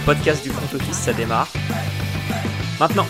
[0.00, 1.52] le podcast du front office, ça démarre.
[2.78, 3.06] Maintenant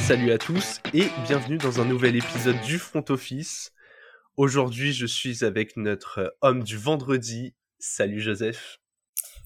[0.00, 3.72] Salut à tous et bienvenue dans un nouvel épisode du front office.
[4.36, 7.54] Aujourd'hui, je suis avec notre homme du vendredi.
[7.78, 8.78] Salut Joseph.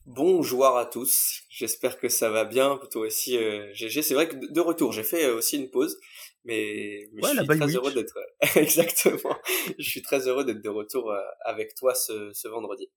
[0.07, 4.03] Bonjour à tous, j'espère que ça va bien, toi aussi euh, GG.
[4.03, 5.99] C'est vrai que de retour, j'ai fait euh, aussi une pause,
[6.45, 8.19] mais, je suis très heureux d'être
[8.57, 9.35] exactement.
[9.79, 12.91] Je suis très heureux d'être de retour euh, avec toi ce, ce vendredi.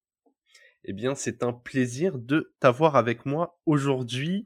[0.89, 4.45] Eh bien, c'est un plaisir de t'avoir avec moi aujourd'hui.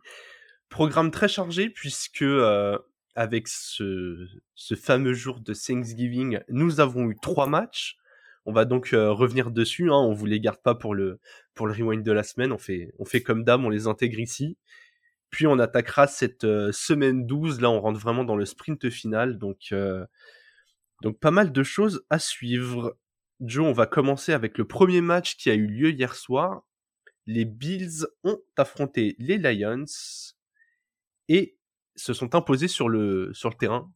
[0.69, 2.79] Programme très chargé puisque euh,
[3.13, 4.27] avec ce,
[4.75, 7.97] fameux jour de Thanksgiving, nous avons eu trois matchs.
[8.47, 9.91] On va donc euh, revenir dessus.
[9.91, 11.19] Hein, on vous les garde pas pour le
[11.53, 12.51] pour rewind de la semaine.
[12.51, 14.57] On fait comme d'hab, on les intègre ici.
[15.29, 17.61] Puis on attaquera cette euh, semaine 12.
[17.61, 19.37] Là, on rentre vraiment dans le sprint final.
[19.37, 19.75] Donc,
[21.03, 22.97] donc pas mal de choses à suivre.
[23.41, 26.63] Joe, on va commencer avec le premier match qui a eu lieu hier soir.
[27.25, 29.85] Les Bills ont affronté les Lions
[31.27, 31.57] et
[31.95, 33.91] se sont imposés sur le, sur le terrain.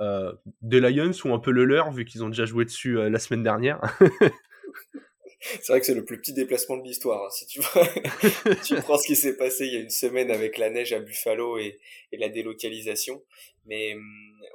[0.00, 3.10] Euh, des Lions ou un peu le leur, vu qu'ils ont déjà joué dessus euh,
[3.10, 3.78] la semaine dernière.
[5.40, 7.22] c'est vrai que c'est le plus petit déplacement de l'histoire.
[7.22, 7.30] Hein.
[7.30, 7.60] Si tu,
[8.64, 11.00] tu prends ce qui s'est passé il y a une semaine avec la neige à
[11.00, 11.78] Buffalo et,
[12.12, 13.22] et la délocalisation.
[13.66, 13.94] Mais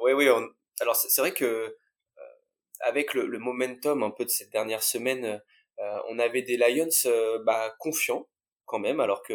[0.02, 0.28] oui, hum, oui.
[0.82, 1.76] Alors c'est vrai que
[2.82, 5.42] avec le, le, momentum un peu de cette dernière semaine,
[5.80, 8.28] euh, on avait des Lions euh, bah, confiants
[8.66, 9.34] quand même, alors que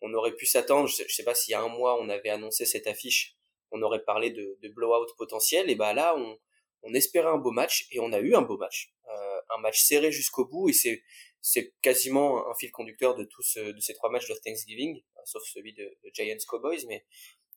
[0.00, 0.88] on aurait pu s'attendre.
[0.88, 3.36] Je, sais pas s'il y a un mois on avait annoncé cette affiche,
[3.70, 5.70] on aurait parlé de, de blowout potentiel.
[5.70, 6.38] Et bah là, on,
[6.82, 9.82] on espérait un beau match et on a eu un beau match, euh, un match
[9.82, 11.02] serré jusqu'au bout et c'est
[11.42, 15.72] c'est quasiment un fil conducteur de tous de ces trois matchs de Thanksgiving, sauf celui
[15.72, 17.06] de, de Giants Cowboys, mais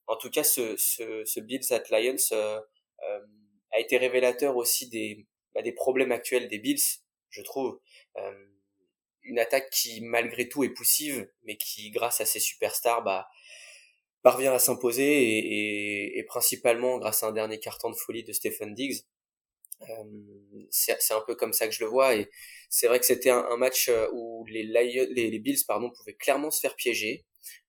[0.07, 2.61] en tout cas ce ce, ce Bills at Lions euh,
[3.09, 3.19] euh,
[3.73, 6.81] a été révélateur aussi des bah, des problèmes actuels des Bills,
[7.29, 7.79] je trouve.
[8.17, 8.45] Euh,
[9.25, 13.27] une attaque qui malgré tout est poussive, mais qui grâce à ses superstars bah
[14.21, 18.31] parvient à s'imposer et, et, et, principalement grâce à un dernier carton de folie de
[18.31, 19.03] Stephen Diggs
[19.89, 22.29] euh, c'est un peu comme ça que je le vois et
[22.69, 26.51] c'est vrai que c'était un, match euh, où les, Lions, les, Bills pardon pouvaient clairement
[26.51, 27.25] se faire piéger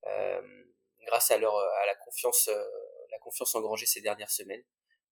[0.06, 0.40] euh,
[1.06, 2.62] grâce à leur à la confiance euh,
[3.10, 4.62] la confiance engrangée ces dernières semaines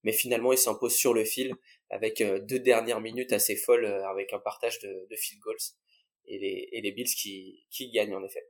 [0.04, 1.54] mais finalement ils s'imposent sur le fil
[1.90, 5.56] avec deux dernières minutes assez folles avec un partage de, de field goals
[6.26, 8.46] et les, et les Bills qui, qui gagnent en effet.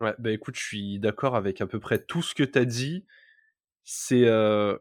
[0.00, 2.64] Ouais, bah écoute, je suis d'accord avec à peu près tout ce que tu as
[2.64, 3.06] dit.
[3.84, 4.76] C'est euh,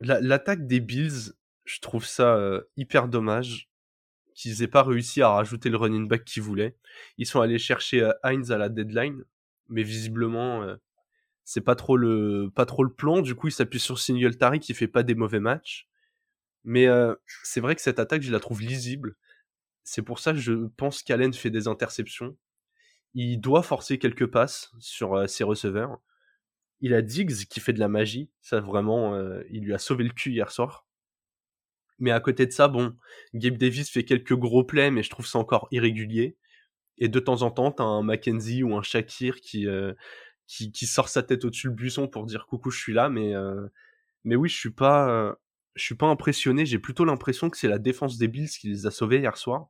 [0.00, 1.32] l'attaque des Bills,
[1.64, 3.68] je trouve ça euh, hyper dommage
[4.34, 6.76] qu'ils aient pas réussi à rajouter le running back qu'ils voulaient.
[7.16, 9.24] Ils sont allés chercher euh, Heinz à la deadline,
[9.68, 10.76] mais visiblement euh,
[11.48, 13.22] c'est pas trop le pas trop plan.
[13.22, 15.88] Du coup, ils s'appuient sur Singletary qui fait pas des mauvais matchs.
[16.62, 19.16] Mais euh, c'est vrai que cette attaque, je la trouve lisible.
[19.82, 22.36] C'est pour ça que je pense qu'Allen fait des interceptions.
[23.14, 25.98] Il doit forcer quelques passes sur euh, ses receveurs.
[26.82, 28.30] Il a Diggs qui fait de la magie.
[28.42, 30.86] Ça vraiment, euh, il lui a sauvé le cul hier soir.
[31.98, 32.94] Mais à côté de ça, bon,
[33.32, 36.36] Gabe Davis fait quelques gros plays, mais je trouve ça encore irrégulier.
[36.98, 39.66] Et de temps en temps, t'as un Mackenzie ou un Shakir qui,
[40.48, 43.08] qui, qui, sort sa tête au-dessus le buisson pour dire coucou, je suis là.
[43.08, 43.68] Mais, euh,
[44.24, 45.34] mais oui, je suis pas, euh,
[45.76, 46.66] je suis pas impressionné.
[46.66, 49.68] J'ai plutôt l'impression que c'est la défense des Bills qui les a sauvés hier soir.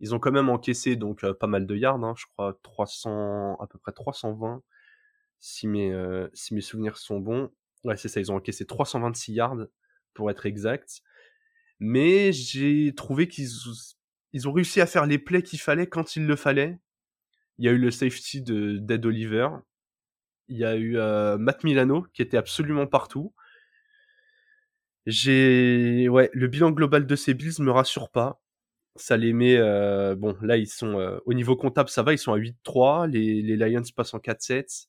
[0.00, 3.66] Ils ont quand même encaissé donc pas mal de yards, hein, je crois 300, à
[3.68, 4.62] peu près 320,
[5.38, 5.94] si mes,
[6.34, 7.50] si mes souvenirs sont bons.
[7.84, 9.66] Ouais, c'est ça, ils ont encaissé 326 yards
[10.14, 11.02] pour être exact
[11.80, 13.48] mais j'ai trouvé qu'ils
[14.32, 16.78] ils ont réussi à faire les plays qu'il fallait quand il le fallait.
[17.58, 19.48] Il y a eu le safety de d'Ed Oliver.
[20.48, 23.32] Il y a eu euh, Matt Milano qui était absolument partout.
[25.06, 28.40] J'ai ouais, le bilan global de ces Bills me rassure pas.
[28.96, 32.18] Ça les met euh, bon, là ils sont euh, au niveau comptable, ça va, ils
[32.18, 34.86] sont à 8-3, les Lions passent en 4-7.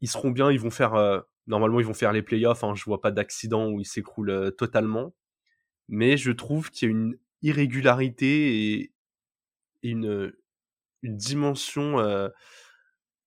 [0.00, 3.00] Ils seront bien, ils vont faire normalement ils vont faire les playoffs, hein, je vois
[3.00, 5.14] pas d'accident où ils s'écroulent totalement
[5.88, 8.92] mais je trouve qu'il y a une irrégularité et
[9.82, 10.32] une,
[11.02, 11.98] une dimension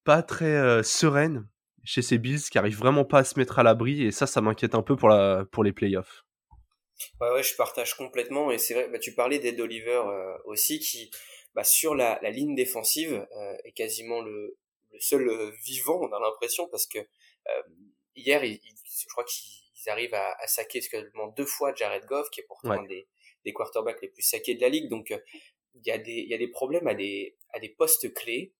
[0.05, 1.49] pas très sereine
[1.83, 4.39] chez ces Bills qui arrivent vraiment pas à se mettre à l'abri et ça, ça
[4.39, 6.23] m'inquiète un peu pour, la, pour les playoffs.
[7.19, 10.79] Ouais, ouais, je partage complètement et c'est vrai, bah, tu parlais d'Ed Oliver euh, aussi
[10.79, 11.11] qui,
[11.53, 14.57] bah, sur la, la ligne défensive, euh, est quasiment le,
[14.93, 16.99] le seul euh, vivant, on a l'impression, parce que
[18.15, 19.43] hier, il, il, je crois qu'il
[19.85, 22.79] ils arrivent à, à saquer seulement deux fois Jared Goff, qui est pourtant ouais.
[22.79, 23.07] un des,
[23.43, 24.89] des quarterbacks les plus saqués de la ligue.
[24.89, 25.13] Donc,
[25.75, 28.53] il y a des, il y a des problèmes à des, à des postes clés.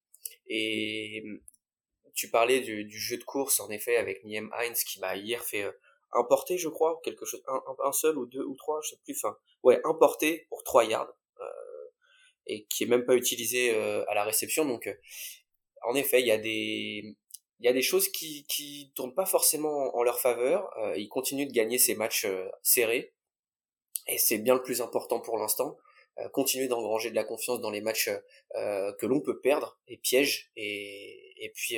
[0.47, 1.23] Et
[2.13, 5.43] tu parlais du, du jeu de course, en effet, avec Niem Heinz, qui m'a hier
[5.43, 5.71] fait euh,
[6.13, 9.15] importer, je crois, quelque chose, un, un, seul ou deux ou trois, je sais plus,
[9.21, 11.13] enfin, ouais, importer pour trois yards.
[11.39, 11.45] Euh,
[12.47, 13.75] et qui est même pas utilisé
[14.07, 14.65] à la réception.
[14.65, 14.87] Donc,
[15.81, 17.15] en effet, il y a des
[17.59, 20.69] il y a des choses qui qui tournent pas forcément en leur faveur.
[20.95, 22.27] ils continuent de gagner ces matchs
[22.61, 23.15] serrés
[24.07, 25.77] et c'est bien le plus important pour l'instant.
[26.31, 28.09] Continuer d'engranger de la confiance dans les matchs
[28.53, 31.77] que l'on peut perdre et piège et et puis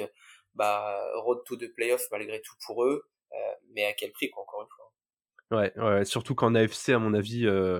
[0.53, 3.03] bah road to the playoff malgré tout pour eux,
[3.73, 4.87] mais à quel prix quoi encore une fois.
[5.51, 7.79] Ouais, ouais, surtout qu'en AFC, à mon avis, euh,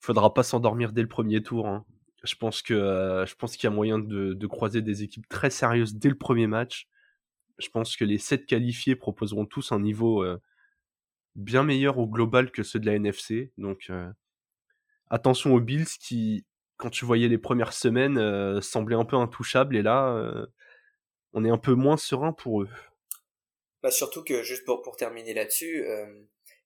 [0.00, 1.66] faudra pas s'endormir dès le premier tour.
[1.66, 1.84] Hein.
[2.22, 5.28] Je pense que euh, je pense qu'il y a moyen de, de, croiser des équipes
[5.28, 6.88] très sérieuses dès le premier match.
[7.58, 10.40] Je pense que les sept qualifiés proposeront tous un niveau euh,
[11.34, 13.52] bien meilleur au global que ceux de la NFC.
[13.58, 14.08] Donc euh,
[15.12, 16.44] attention aux Bills qui,
[16.76, 20.48] quand tu voyais les premières semaines, semblaient un peu intouchables et là,
[21.32, 22.68] on est un peu moins serein pour eux.
[23.82, 25.86] Bah surtout que juste pour, pour terminer là-dessus,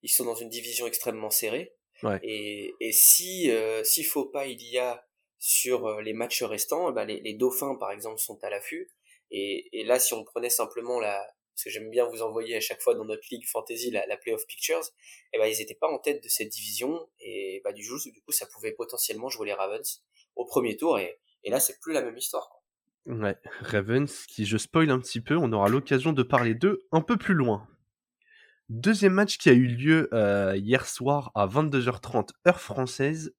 [0.02, 1.76] ils sont dans une division extrêmement serrée.
[2.22, 5.04] Et, et si euh, s'il faut pas il y a
[5.38, 8.90] sur euh, les matchs restants, bah les, les, Dauphins par exemple sont à l'affût.
[9.31, 11.26] Et, et là, si on prenait simplement la,
[11.56, 14.19] parce que j'aime bien vous envoyer à chaque fois dans notre ligue fantasy la, la
[14.19, 14.82] playoff pictures,
[15.32, 18.12] et ben ils étaient pas en tête de cette division et bah du coup, du
[18.29, 20.05] ça pouvait potentiellement jouer les Ravens
[20.35, 22.61] au premier tour et, et là c'est plus la même histoire.
[23.06, 27.00] Ouais, Ravens qui je spoil un petit peu, on aura l'occasion de parler d'eux un
[27.00, 27.67] peu plus loin.
[28.69, 33.35] Deuxième match qui a eu lieu euh, hier soir à 22h30 heure française.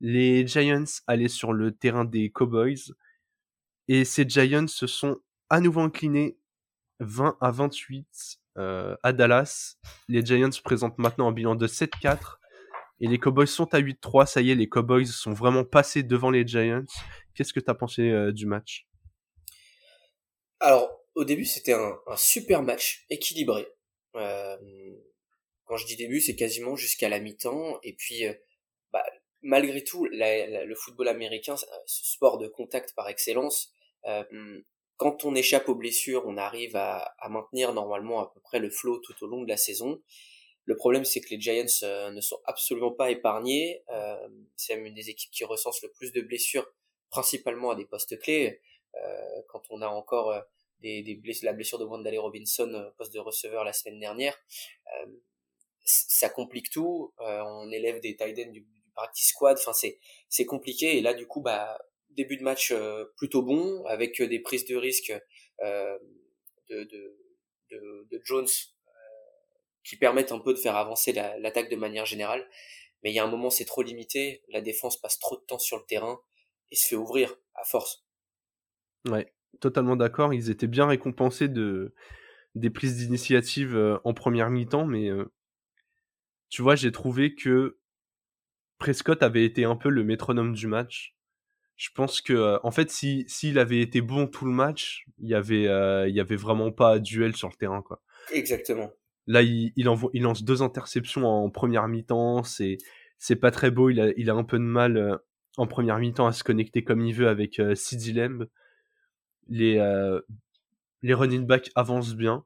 [0.00, 2.92] Les Giants allaient sur le terrain des Cowboys
[3.88, 5.16] et ces Giants se sont
[5.48, 6.36] à nouveau inclinés
[7.04, 9.76] 20 à 28 euh, à Dallas.
[10.08, 12.36] Les Giants présentent maintenant un bilan de 7-4
[13.00, 14.26] et les Cowboys sont à 8-3.
[14.26, 16.84] Ça y est, les Cowboys sont vraiment passés devant les Giants.
[17.34, 18.86] Qu'est-ce que tu as pensé euh, du match?
[20.60, 23.66] Alors, au début, c'était un, super match équilibré.
[24.14, 24.56] Euh,
[25.64, 27.80] quand je dis début, c'est quasiment jusqu'à la mi-temps.
[27.82, 28.22] Et puis,
[28.92, 29.04] bah,
[29.42, 33.72] malgré tout, le football américain, ce sport de contact par excellence,
[35.04, 38.96] quand on échappe aux blessures, on arrive à, maintenir normalement à peu près le flow
[39.00, 40.00] tout au long de la saison.
[40.64, 43.82] Le problème, c'est que les Giants ne sont absolument pas épargnés.
[43.90, 46.66] Euh, c'est même une des équipes qui recense le plus de blessures,
[47.10, 48.62] principalement à des postes clés.
[48.94, 50.32] Euh, quand on a encore
[51.42, 54.34] la blessure de Wandale Robinson euh, poste de receveur la semaine dernière,
[55.02, 55.12] euh,
[55.84, 57.12] ça complique tout.
[57.20, 59.58] Euh, on élève des tight ends du, du practice squad.
[59.58, 59.72] Enfin,
[60.30, 60.96] c'est compliqué.
[60.96, 61.76] Et là, du coup, bah
[62.14, 62.72] début de match
[63.16, 65.12] plutôt bon avec des prises de risque
[65.60, 67.18] de, de,
[67.70, 68.46] de, Jones
[69.84, 72.48] qui permettent un peu de faire avancer l'attaque de manière générale.
[73.02, 74.42] Mais il y a un moment, c'est trop limité.
[74.48, 76.20] La défense passe trop de temps sur le terrain
[76.70, 78.06] et se fait ouvrir à force.
[79.06, 80.34] Ouais totalement d'accord.
[80.34, 81.94] Ils étaient bien récompensés de
[82.54, 85.24] des prises d'initiative euh, en première mi-temps, mais euh,
[86.50, 87.78] tu vois, j'ai trouvé que
[88.78, 91.13] Prescott avait été un peu le métronome du match.
[91.76, 95.28] Je pense que, euh, en fait, si s'il avait été bon tout le match, il
[95.28, 95.64] y avait
[96.08, 98.00] il y avait vraiment pas duel sur le terrain, quoi.
[98.32, 98.90] Exactement.
[99.26, 102.42] Là, il, il, envoie, il lance deux interceptions en première mi-temps.
[102.42, 102.78] C'est
[103.18, 103.90] c'est pas très beau.
[103.90, 105.18] Il a, il a un peu de mal
[105.56, 107.74] en première mi-temps à se connecter comme il veut avec euh,
[108.14, 108.46] Lamb
[109.48, 110.20] les, euh,
[111.02, 112.44] les running backs avancent bien.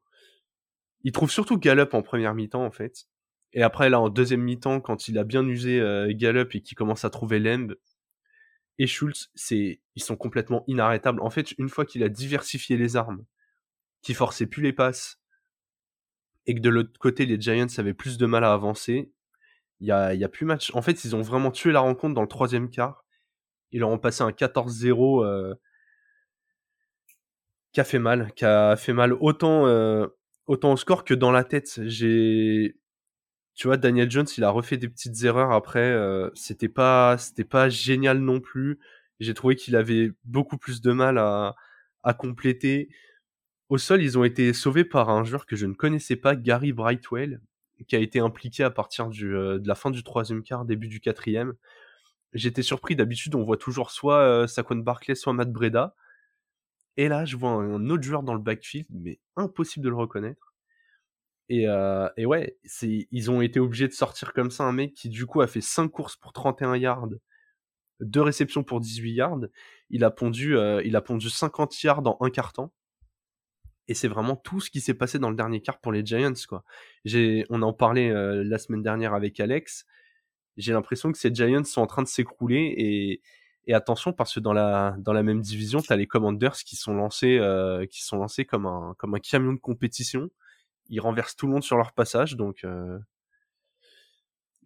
[1.04, 3.06] Il trouve surtout Gallup en première mi-temps, en fait.
[3.52, 6.76] Et après, là, en deuxième mi-temps, quand il a bien usé euh, Gallup et qu'il
[6.76, 7.74] commence à trouver Lemb
[8.79, 11.20] et Schultz, c'est, ils sont complètement inarrêtables.
[11.20, 13.25] En fait, une fois qu'il a diversifié les armes,
[14.03, 15.20] qui forçait plus les passes,
[16.47, 19.11] et que de l'autre côté, les Giants avaient plus de mal à avancer,
[19.81, 20.70] il y a, y a plus match.
[20.75, 23.05] En fait, ils ont vraiment tué la rencontre dans le troisième quart.
[23.70, 25.55] Ils leur ont passé un 14-0 euh,
[27.73, 30.06] qui a fait mal, qui a fait mal autant, euh,
[30.47, 31.81] autant au score que dans la tête.
[31.85, 32.77] J'ai,
[33.58, 35.81] tu vois, Daniel Jones, il a refait des petites erreurs après.
[35.81, 38.79] Euh, c'était pas, c'était pas génial non plus.
[39.19, 41.56] J'ai trouvé qu'il avait beaucoup plus de mal à,
[42.19, 42.88] compléter.
[43.69, 46.72] Au sol, ils ont été sauvés par un joueur que je ne connaissais pas, Gary
[46.72, 47.41] Brightwell,
[47.88, 51.00] qui a été impliqué à partir euh, de la fin du troisième quart, début du
[51.00, 51.55] quatrième.
[52.34, 52.94] J'étais surpris.
[52.94, 55.96] D'habitude, on voit toujours soit euh, Saquon Barclay, soit Matt Breda.
[56.96, 60.47] Et là, je vois un autre joueur dans le backfield, mais impossible de le reconnaître.
[61.48, 65.08] Et, euh, et ouais, ils ont été obligés de sortir comme ça un mec qui
[65.08, 67.08] du coup a fait 5 courses pour 31 yards,
[68.00, 69.40] 2 réceptions pour 18 yards.
[69.90, 72.72] Il a pondu, euh, il a pondu 50 yards en un quart temps.
[73.90, 76.34] Et c'est vraiment tout ce qui s'est passé dans le dernier quart pour les Giants,
[76.46, 76.62] quoi.
[77.06, 79.86] J'ai, on en parlait euh, la semaine dernière avec Alex.
[80.58, 83.22] J'ai l'impression que ces Giants sont en train de s'écrouler et,
[83.74, 87.38] attention parce que dans la même division, tu as les Commanders qui sont lancés
[87.93, 90.31] sont lancés comme un camion de compétition.
[90.88, 92.98] Ils renversent tout le monde sur leur passage, donc euh...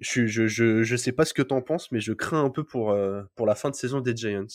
[0.00, 2.96] je, je, je, sais pas ce que t'en penses, mais je crains un peu pour,
[3.34, 4.46] pour la fin de saison des Giants.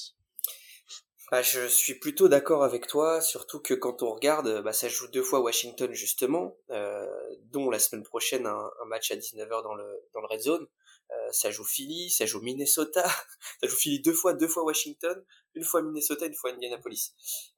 [1.29, 5.09] Bah, je suis plutôt d'accord avec toi, surtout que quand on regarde, bah, ça joue
[5.09, 7.05] deux fois Washington justement, euh,
[7.51, 10.67] dont la semaine prochaine un, match à 19h dans le, dans le Red Zone.
[11.11, 13.03] Euh, ça joue Philly, ça joue Minnesota,
[13.61, 15.21] ça joue Philly deux fois, deux fois Washington,
[15.53, 17.13] une fois Minnesota, une fois Indianapolis.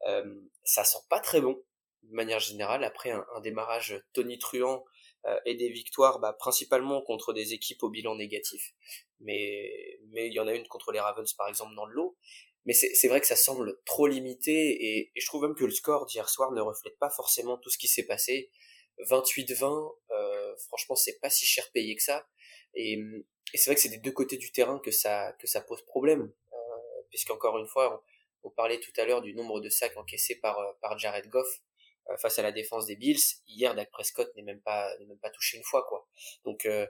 [0.08, 0.24] Euh,
[0.64, 1.62] ça sent pas très bon,
[2.04, 4.86] de manière générale, après un, un démarrage tonitruant
[5.26, 8.74] euh, et des victoires bah, principalement contre des équipes au bilan négatif.
[9.20, 12.18] Mais mais il y en a une contre les Ravens par exemple dans le lot
[12.66, 15.72] mais c'est vrai que ça semble trop limité et, et je trouve même que le
[15.72, 18.52] score d'hier soir ne reflète pas forcément tout ce qui s'est passé.
[19.10, 22.28] 28-20, euh, franchement, c'est pas si cher payé que ça.
[22.76, 22.94] Et,
[23.54, 25.84] et c'est vrai que c'est des deux côtés du terrain que ça que ça pose
[25.86, 26.58] problème, euh,
[27.10, 28.04] puisqu'encore une fois,
[28.44, 31.28] on, on parlait tout à l'heure du nombre de sacs encaissés par euh, par Jared
[31.30, 31.48] Goff
[32.18, 33.20] face à la défense des Bills.
[33.48, 36.08] Hier, Dak Prescott n'est même pas n'est même pas touché une fois, quoi.
[36.46, 36.88] Donc, euh,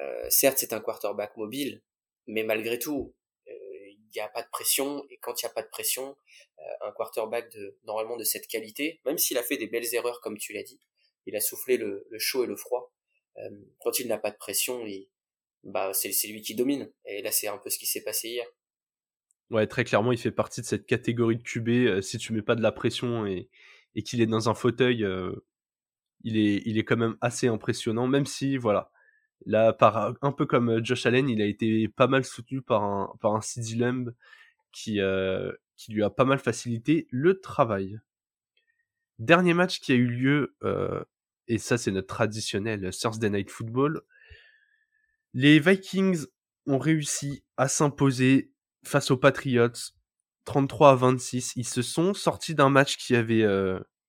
[0.00, 1.82] euh certes, c'est un quarterback mobile,
[2.26, 3.14] mais malgré tout,
[4.14, 6.16] il n'y a pas de pression, et quand il n'y a pas de pression,
[6.60, 10.20] euh, un quarterback de, normalement de cette qualité, même s'il a fait des belles erreurs
[10.20, 10.80] comme tu l'as dit,
[11.26, 12.92] il a soufflé le, chaud et le froid,
[13.38, 15.08] euh, quand il n'a pas de pression, il,
[15.64, 18.46] bah, c'est, lui qui domine, et là c'est un peu ce qui s'est passé hier.
[19.50, 22.42] Ouais, très clairement, il fait partie de cette catégorie de QB, euh, si tu mets
[22.42, 23.50] pas de la pression et,
[23.94, 25.06] et qu'il est dans un fauteuil,
[26.22, 28.90] il, est, il est quand même assez impressionnant, même si, voilà,
[29.46, 32.82] Là, par, un peu comme euh, Josh Allen, il a été pas mal soutenu par
[32.82, 34.14] un, par CD Lamb
[34.72, 38.00] qui, euh, qui lui a pas mal facilité le travail.
[39.18, 41.04] Dernier match qui a eu lieu, euh,
[41.46, 44.02] et ça c'est notre traditionnel Thursday Night Football,
[45.34, 46.24] les Vikings
[46.66, 49.92] ont réussi à s'imposer face aux Patriots
[50.44, 51.52] 33 à 26.
[51.56, 53.44] Ils se sont sortis d'un match qui avait,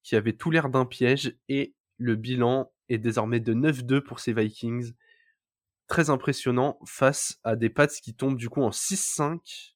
[0.04, 4.34] qui avait tout l'air d'un piège et le bilan est désormais de 9-2 pour ces
[4.34, 4.94] Vikings
[5.88, 9.74] très impressionnant face à des Pats qui tombent du coup en 6-5.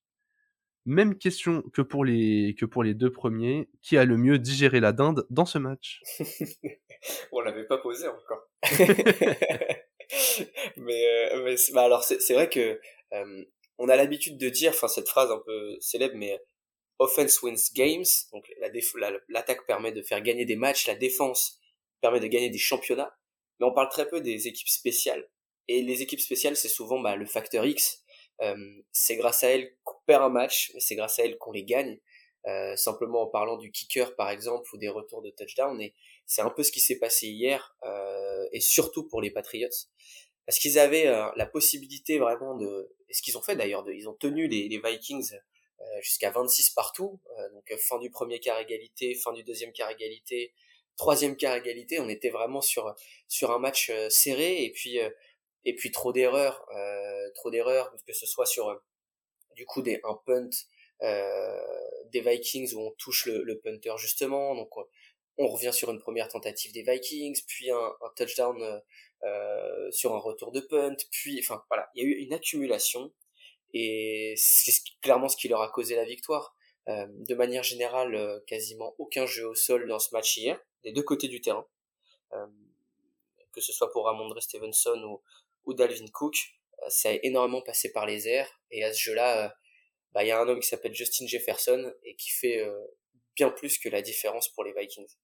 [0.85, 2.55] Même question que pour les
[2.93, 6.01] deux premiers, qui a le mieux digéré la dinde dans ce match?
[7.31, 8.49] On l'avait pas posé encore.
[10.77, 12.79] mais, euh, bah alors c'est vrai que
[13.13, 13.45] euh,
[13.77, 16.37] on a l'habitude de dire, enfin cette phrase un peu célèbre, mais
[16.99, 18.05] offense wins games.
[18.31, 18.49] Donc
[19.29, 21.59] l'attaque permet de faire gagner des matchs, la défense
[22.01, 23.15] permet de gagner des championnats.
[23.59, 25.27] Mais on parle très peu des équipes spéciales.
[25.67, 28.03] Et les équipes spéciales, c'est souvent bah, le facteur X.
[28.41, 28.55] Euh,
[28.91, 31.65] c'est grâce à elles qu'on perd un match, mais c'est grâce à elles qu'on les
[31.65, 31.99] gagne.
[32.47, 35.79] Euh, simplement en parlant du kicker par exemple ou des retours de touchdown.
[35.81, 35.93] Et
[36.25, 39.67] c'est un peu ce qui s'est passé hier, euh, et surtout pour les Patriots,
[40.45, 44.07] parce qu'ils avaient euh, la possibilité vraiment de, et ce qu'ils ont fait d'ailleurs, ils
[44.07, 45.33] ont tenu les, les Vikings
[46.01, 50.53] jusqu'à 26 partout, euh, donc fin du premier quart égalité, fin du deuxième quart égalité,
[50.97, 52.93] troisième quart égalité, on était vraiment sur
[53.27, 54.99] sur un match serré, et puis
[55.65, 58.75] et puis trop d'erreurs, euh, trop d'erreurs, que ce soit sur euh,
[59.55, 60.49] du coup des un punt
[61.01, 61.61] euh,
[62.11, 64.69] des Vikings où on touche le, le punter justement, donc
[65.37, 68.79] on, revient sur une première tentative des Vikings, puis un, un touchdown euh,
[69.23, 73.13] euh, sur un retour de punt, puis enfin voilà, il y a eu une accumulation
[73.73, 76.55] et c'est clairement ce qui leur a causé la victoire.
[76.87, 81.03] Euh, de manière générale, quasiment aucun jeu au sol dans ce match hier, des deux
[81.03, 81.65] côtés du terrain,
[83.51, 85.21] que ce soit pour Ramondre Stevenson ou,
[85.65, 86.35] ou Dalvin Cook,
[86.83, 88.49] euh, ça a énormément passé par les airs.
[88.71, 89.49] Et à ce jeu-là, euh,
[90.13, 92.79] bah, il y a un homme qui s'appelle Justin Jefferson et qui fait euh,
[93.35, 95.15] bien plus que la différence pour les Vikings.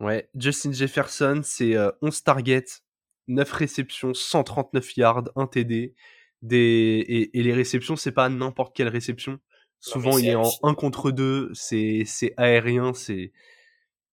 [0.00, 2.82] Ouais, Justin Jefferson, c'est 11 targets,
[3.28, 5.94] 9 réceptions, 139 yards, 1 TD.
[6.42, 7.30] Des...
[7.32, 9.38] Et, les réceptions, c'est pas n'importe quelle réception.
[9.80, 12.04] Souvent, il est en 1 contre 2, c'est
[12.36, 13.32] aérien, c'est...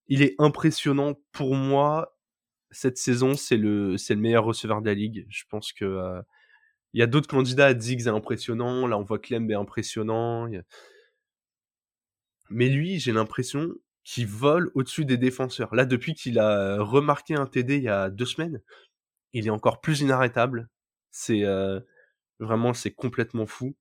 [0.07, 2.15] Il est impressionnant pour moi
[2.71, 5.25] cette saison, c'est le, c'est le meilleur receveur de la ligue.
[5.29, 6.21] Je pense que euh,
[6.93, 7.73] il y a d'autres candidats.
[7.73, 8.87] Diggs est impressionnant.
[8.87, 10.47] Là, on voit Clem est impressionnant.
[12.49, 13.69] Mais lui, j'ai l'impression
[14.03, 15.73] qu'il vole au-dessus des défenseurs.
[15.75, 18.61] Là, depuis qu'il a remarqué un TD il y a deux semaines,
[19.33, 20.69] il est encore plus inarrêtable.
[21.11, 21.79] C'est euh,
[22.39, 23.75] vraiment, c'est complètement fou.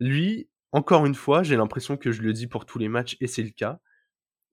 [0.00, 3.26] Lui, encore une fois, j'ai l'impression que je le dis pour tous les matchs et
[3.26, 3.80] c'est le cas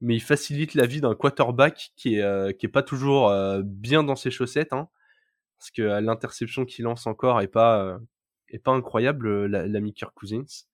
[0.04, 3.62] mais il facilite la vie d'un quarterback qui est, euh, qui est pas toujours euh,
[3.64, 4.90] bien dans ses chaussettes, hein,
[5.58, 8.00] parce que euh, l'interception qu'il lance encore est pas,
[8.50, 10.66] est pas incroyable, l'ami Kirk Cousins.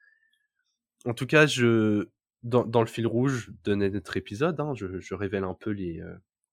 [1.06, 2.10] En tout cas, je,
[2.42, 6.02] dans, dans le fil rouge de notre épisode, hein, je, je, révèle un peu les,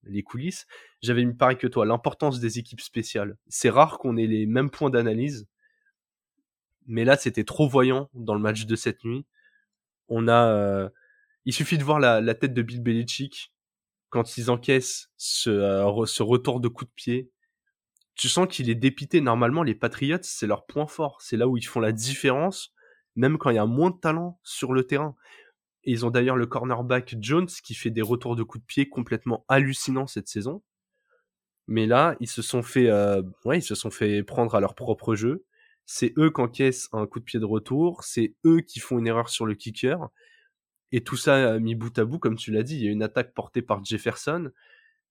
[0.02, 0.66] les coulisses.
[1.00, 3.38] J'avais mis pareil que toi, l'importance des équipes spéciales.
[3.48, 5.48] C'est rare qu'on ait les mêmes points d'analyse,
[6.86, 9.26] mais là, c'était trop voyant dans le match de cette nuit.
[10.08, 10.90] On a
[11.44, 13.52] il suffit de voir la, tête de Bill Belichick
[14.10, 17.30] quand ils encaissent ce, euh, ce retour de coup de pied
[18.16, 19.20] tu sens qu'il est dépité.
[19.20, 21.20] Normalement, les Patriots, c'est leur point fort.
[21.20, 22.72] C'est là où ils font la différence,
[23.14, 25.14] même quand il y a moins de talent sur le terrain.
[25.84, 28.88] Et ils ont d'ailleurs le cornerback Jones qui fait des retours de coups de pied
[28.88, 30.62] complètement hallucinants cette saison.
[31.68, 34.74] Mais là, ils se sont fait, euh, ouais, ils se sont fait prendre à leur
[34.74, 35.44] propre jeu.
[35.86, 38.02] C'est eux qui encaissent un coup de pied de retour.
[38.04, 40.08] C'est eux qui font une erreur sur le kicker.
[40.92, 43.02] Et tout ça mis bout à bout, comme tu l'as dit, il y a une
[43.02, 44.50] attaque portée par Jefferson.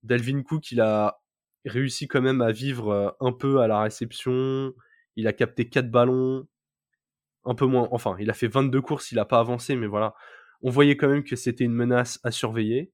[0.04, 1.20] Dalvin Cook, il a
[1.66, 4.74] réussi quand même à vivre euh, un peu à la réception.
[5.16, 6.48] Il a capté 4 ballons.
[7.46, 7.88] Un peu moins.
[7.92, 10.16] Enfin, il a fait 22 courses, il n'a pas avancé, mais voilà.
[10.62, 12.92] On voyait quand même que c'était une menace à surveiller.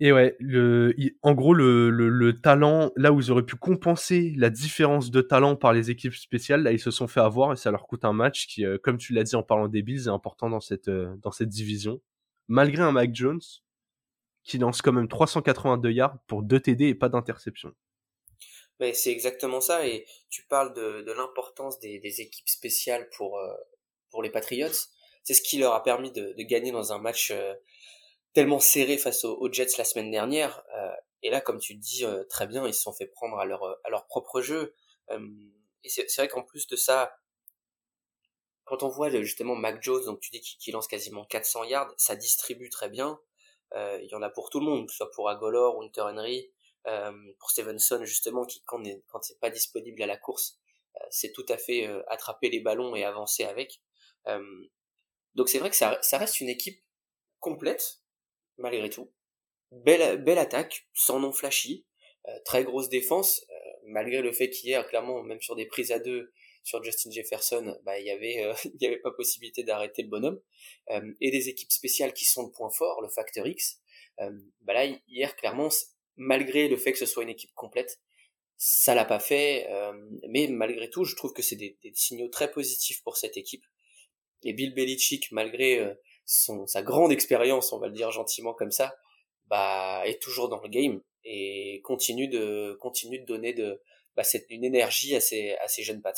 [0.00, 4.48] Et ouais, le, en gros, le, le, talent, là où ils auraient pu compenser la
[4.48, 7.72] différence de talent par les équipes spéciales, là, ils se sont fait avoir et ça
[7.72, 10.10] leur coûte un match qui, euh, comme tu l'as dit en parlant des Bills, est
[10.10, 12.00] important dans cette, euh, dans cette division.
[12.46, 13.40] Malgré un Mike Jones
[14.44, 17.74] qui lance quand même 382 yards pour 2 TD et pas d'interception.
[18.78, 23.36] Mais c'est exactement ça et tu parles de, de l'importance des, des, équipes spéciales pour,
[23.38, 23.52] euh,
[24.10, 24.68] pour les Patriots.
[25.24, 27.32] C'est ce qui leur a permis de, de gagner dans un match
[28.38, 30.62] tellement serré face aux, Jets la semaine dernière.
[30.76, 30.92] Euh,
[31.24, 33.64] et là, comme tu dis euh, très bien, ils se sont fait prendre à leur,
[33.82, 34.76] à leur propre jeu.
[35.10, 35.28] Euh,
[35.82, 37.18] et c'est vrai qu'en plus de ça,
[38.62, 42.14] quand on voit justement Mac Jones, donc tu dis qu'il lance quasiment 400 yards, ça
[42.14, 43.18] distribue très bien.
[43.74, 46.48] Il y en a pour tout le monde, que ce soit pour Agolor, Hunter Henry,
[47.40, 50.60] pour Stevenson justement, qui quand, quand c'est pas disponible à la course,
[51.10, 53.80] c'est tout à fait attraper les ballons et avancer avec.
[55.34, 56.80] donc c'est vrai que ça, ça reste une équipe
[57.40, 58.02] complète,
[58.58, 59.10] malgré tout.
[59.70, 61.86] Belle, belle attaque, sans nom flashy,
[62.28, 63.54] euh, très grosse défense, euh,
[63.86, 66.32] malgré le fait qu'hier, clairement, même sur des prises à deux,
[66.64, 70.40] sur Justin Jefferson, bah, il y avait, euh, avait pas possibilité d'arrêter le bonhomme,
[71.20, 73.80] et des équipes spéciales qui sont le point fort, le facteur X.
[74.18, 75.68] bah là, hier, clairement,
[76.16, 78.00] malgré le fait que ce soit une équipe complète,
[78.56, 79.68] ça l'a pas fait,
[80.28, 83.64] mais malgré tout, je trouve que c'est des, des, signaux très positifs pour cette équipe.
[84.42, 85.94] Et Bill Belichick, malgré
[86.28, 88.94] son, sa grande expérience, on va le dire gentiment comme ça,
[89.46, 93.80] bah, est toujours dans le game et continue de, continue de donner de,
[94.14, 96.12] bah, cette, une énergie à ses, à ses jeunes Pats.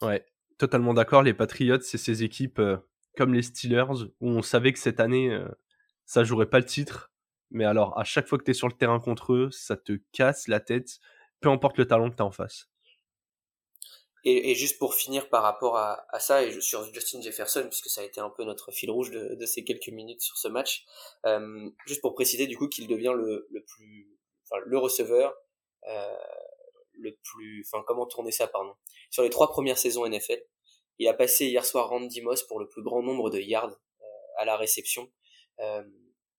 [0.00, 0.24] Ouais,
[0.58, 1.22] totalement d'accord.
[1.22, 2.76] Les Patriots, c'est ces équipes euh,
[3.16, 5.48] comme les Steelers où on savait que cette année, euh,
[6.06, 7.12] ça jouerait pas le titre.
[7.50, 9.98] Mais alors, à chaque fois que tu es sur le terrain contre eux, ça te
[10.12, 11.00] casse la tête,
[11.40, 12.68] peu importe le talent que tu as en face.
[14.26, 17.90] Et, et, juste pour finir par rapport à, à, ça, et sur Justin Jefferson, puisque
[17.90, 20.48] ça a été un peu notre fil rouge de, de ces quelques minutes sur ce
[20.48, 20.86] match,
[21.26, 25.34] euh, juste pour préciser du coup qu'il devient le, le plus, enfin le receveur,
[25.88, 26.16] euh,
[26.92, 28.74] le plus, enfin comment tourner ça, pardon.
[29.10, 30.42] Sur les trois premières saisons NFL,
[30.98, 34.04] il a passé hier soir Randy Moss pour le plus grand nombre de yards euh,
[34.38, 35.10] à la réception.
[35.60, 35.82] Euh,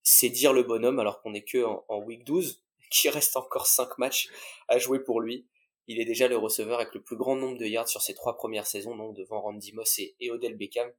[0.02, 3.67] c'est dire le bonhomme alors qu'on est que en, en week 12, qu'il reste encore
[3.67, 4.30] cinq matchs
[4.67, 5.48] à jouer pour lui
[5.88, 8.36] il est déjà le receveur avec le plus grand nombre de yards sur ses trois
[8.36, 10.89] premières saisons, donc devant Randy Moss et, Odell Beckham.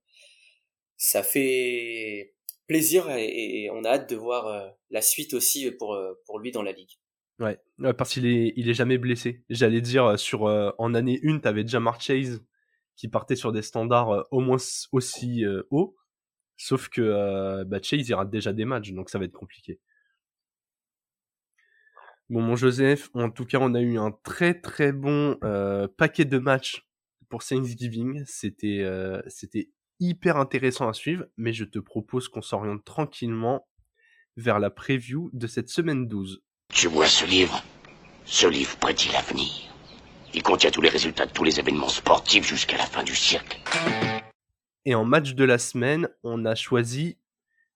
[0.97, 2.35] Ça fait
[2.67, 6.53] plaisir et, on a hâte de voir euh, la suite aussi pour, euh, pour lui
[6.53, 6.93] dans la ligue.
[7.39, 7.59] Ouais,
[7.99, 9.45] parce qu'il est, il est jamais blessé.
[9.51, 12.43] J'allais dire, euh, sur, en année 1, t'avais déjà Mark Chase
[12.97, 14.57] qui partait sur des standards au moins
[14.93, 15.97] aussi hauts.
[16.57, 19.81] Sauf que bah, Chase, il rate déjà des matchs, donc ça va être compliqué.
[22.29, 26.25] Bon, mon Joseph, en tout cas, on a eu un très très bon euh, paquet
[26.25, 26.85] de matchs
[27.29, 28.25] pour Thanksgiving.
[28.27, 33.69] C'était euh, c'était hyper intéressant à suivre, mais je te propose qu'on s'oriente tranquillement
[34.37, 36.43] vers la preview de cette semaine 12.
[36.75, 37.63] Tu vois ce livre?
[38.25, 39.53] Ce livre prédit l'avenir.
[40.35, 43.61] Il contient tous les résultats de tous les événements sportifs jusqu'à la fin du siècle.
[44.85, 47.19] Et en match de la semaine, on a choisi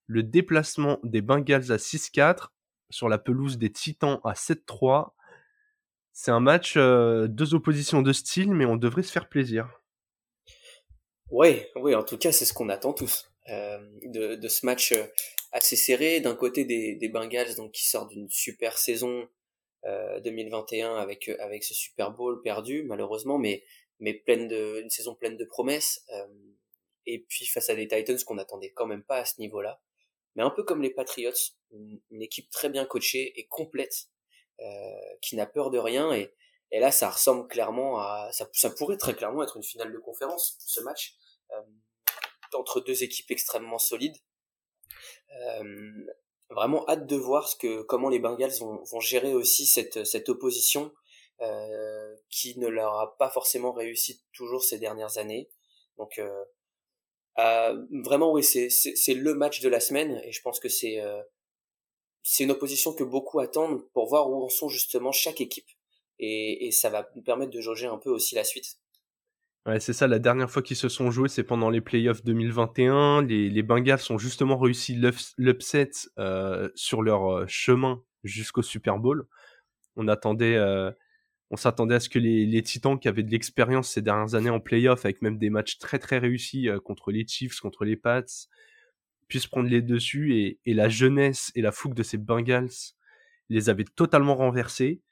[0.06, 2.48] le déplacement des Bengals à 6-4
[2.90, 5.12] sur la pelouse des Titans à 7-3.
[6.12, 9.80] C'est un match, euh, deux oppositions de style, mais on devrait se faire plaisir.
[11.30, 13.30] Oui, oui, en tout cas, c'est ce qu'on attend tous.
[13.48, 15.04] Euh, de, de, ce match euh,
[15.52, 19.28] assez serré, d'un côté des, des, Bengals donc qui sortent d'une super saison
[20.22, 23.64] 2021 avec avec ce Super Bowl perdu malheureusement, mais
[23.98, 26.04] mais pleine de une saison pleine de promesses.
[27.06, 29.80] et puis face à des Titans qu'on n'attendait quand même pas à ce niveau-là
[30.34, 31.32] mais un peu comme les Patriots,
[31.72, 34.08] une, équipe très bien coachée et complète,
[34.60, 34.64] euh,
[35.22, 36.12] qui n'a peur de rien.
[36.12, 36.34] Et,
[36.70, 39.98] et, là, ça ressemble clairement à, ça, ça, pourrait très clairement être une finale de
[39.98, 41.16] conférence, ce match,
[41.52, 41.62] euh,
[42.54, 44.16] entre deux équipes extrêmement solides.
[45.42, 46.06] Euh,
[46.50, 50.28] vraiment hâte de voir ce que, comment les Bengals vont, vont gérer aussi cette, cette
[50.28, 50.92] opposition
[51.40, 55.48] euh, qui ne leur a pas forcément réussi toujours ces dernières années.
[55.96, 56.20] Donc
[57.38, 61.22] euh, vraiment, oui, c'est le match de la semaine et je pense que c'est euh,
[62.22, 65.68] c'est une opposition que beaucoup attendent pour voir où en sont justement chaque équipe
[66.18, 68.76] et, et ça va nous permettre de jauger un peu aussi la suite.
[69.66, 73.22] Ouais, c'est ça, la dernière fois qu'ils se sont joués, c'est pendant les playoffs 2021.
[73.22, 74.98] Les, les Bengals ont justement réussi
[75.38, 79.26] l'upset euh, sur leur chemin jusqu'au Super Bowl.
[79.96, 80.56] On attendait,
[81.50, 84.60] on s'attendait à ce que les, Titans, qui avaient de l'expérience ces dernières années en
[84.60, 88.22] playoffs, avec même des matchs très très réussis contre les Chiefs, contre les Pats,
[89.28, 90.58] puissent prendre les dessus.
[90.64, 92.94] Et, la jeunesse et la fougue de ces Bengals
[93.48, 95.02] les avaient totalement renversés.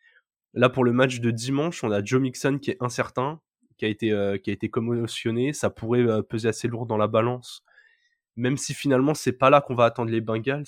[0.55, 3.40] Là, pour le match de dimanche, on a Joe Mixon qui est incertain
[3.79, 6.98] qui a été euh, qui a été commotionné, ça pourrait euh, peser assez lourd dans
[6.98, 7.64] la balance.
[8.37, 10.64] Même si finalement c'est pas là qu'on va attendre les Bengals,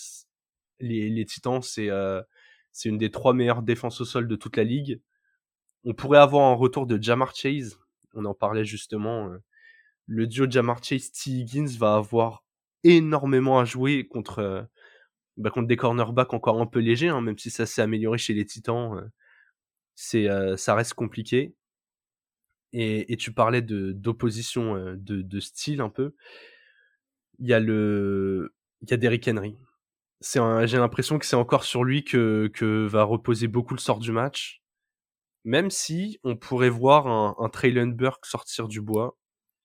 [0.80, 2.22] les, les Titans c'est euh,
[2.72, 5.00] c'est une des trois meilleures défenses au sol de toute la ligue.
[5.84, 7.78] On pourrait avoir un retour de Jamar Chase,
[8.14, 9.30] on en parlait justement.
[10.06, 12.44] le duo Jamar Chase T Higgins va avoir
[12.84, 14.68] énormément à jouer contre
[15.36, 18.34] bah, contre des cornerbacks encore un peu légers, hein, même si ça s'est amélioré chez
[18.34, 19.10] les Titans.
[19.94, 21.54] c'est ça reste compliqué.
[22.72, 26.14] Et, tu parlais d'opposition de, style un peu.
[27.38, 29.56] Il y a le, il y a Derrick Henry.
[30.20, 34.12] J'ai l'impression que c'est encore sur lui que, que va reposer beaucoup le sort du
[34.12, 34.59] match.
[35.44, 39.16] Même si on pourrait voir un, un Traylon Burke sortir du bois.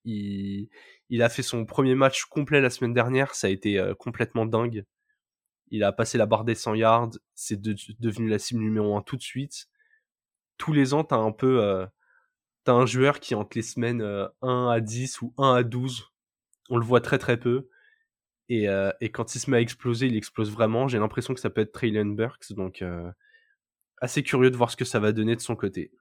[0.05, 0.69] Il,
[1.09, 4.85] il a fait son premier match complet la semaine dernière, ça a été complètement dingue.
[5.71, 9.17] Il a passé la barre des 100 yards, c'est devenu la cible numéro 1 tout
[9.17, 9.67] de suite.
[10.57, 11.85] Tous les ans, t'as un peu, euh,
[12.63, 16.11] t'as un joueur qui entre les semaines 1 euh, à 10 ou 1 à 12,
[16.69, 17.69] on le voit très très peu.
[18.49, 20.87] Et, euh, et quand il se met à exploser, il explose vraiment.
[20.87, 23.11] J'ai l'impression que ça peut être Traylon Burks, donc euh,
[24.01, 25.91] assez curieux de voir ce que ça va donner de son côté.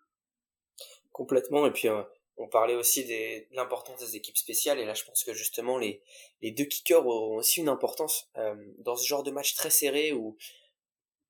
[1.12, 1.88] Complètement, et puis
[2.36, 6.02] on parlait aussi de l'importance des équipes spéciales, et là je pense que justement les,
[6.42, 8.30] les deux kickers auront aussi une importance
[8.78, 10.36] dans ce genre de match très serré où,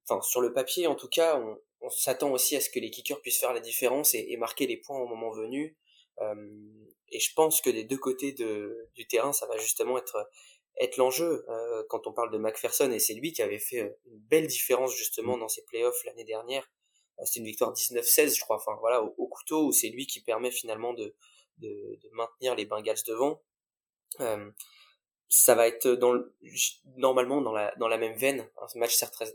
[0.09, 2.91] enfin sur le papier en tout cas, on, on s'attend aussi à ce que les
[2.91, 5.77] kickers puissent faire la différence et, marquer les points au moment venu.
[6.21, 6.35] Euh,
[7.11, 10.29] et je pense que des deux côtés de, du terrain, ça va justement être
[10.81, 13.97] être l'enjeu euh, quand on parle de McPherson et c'est lui qui avait fait euh,
[14.07, 16.69] une belle différence justement dans ses playoffs l'année dernière.
[17.25, 20.51] C'est une victoire 19-16 je crois, enfin voilà au, couteau où c'est lui qui permet
[20.51, 21.15] finalement de,
[21.59, 21.69] de,
[22.03, 23.41] de, maintenir les Bengals devant.
[24.21, 24.51] Euh,
[25.29, 26.15] ça va être dans
[26.97, 28.49] normalement dans la dans la même veine.
[28.61, 29.27] Un match serait très,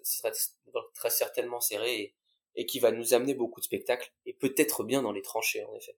[0.93, 2.15] très certainement serré et,
[2.55, 5.73] et qui va nous amener beaucoup de spectacles et peut-être bien dans les tranchées en
[5.75, 5.97] effet.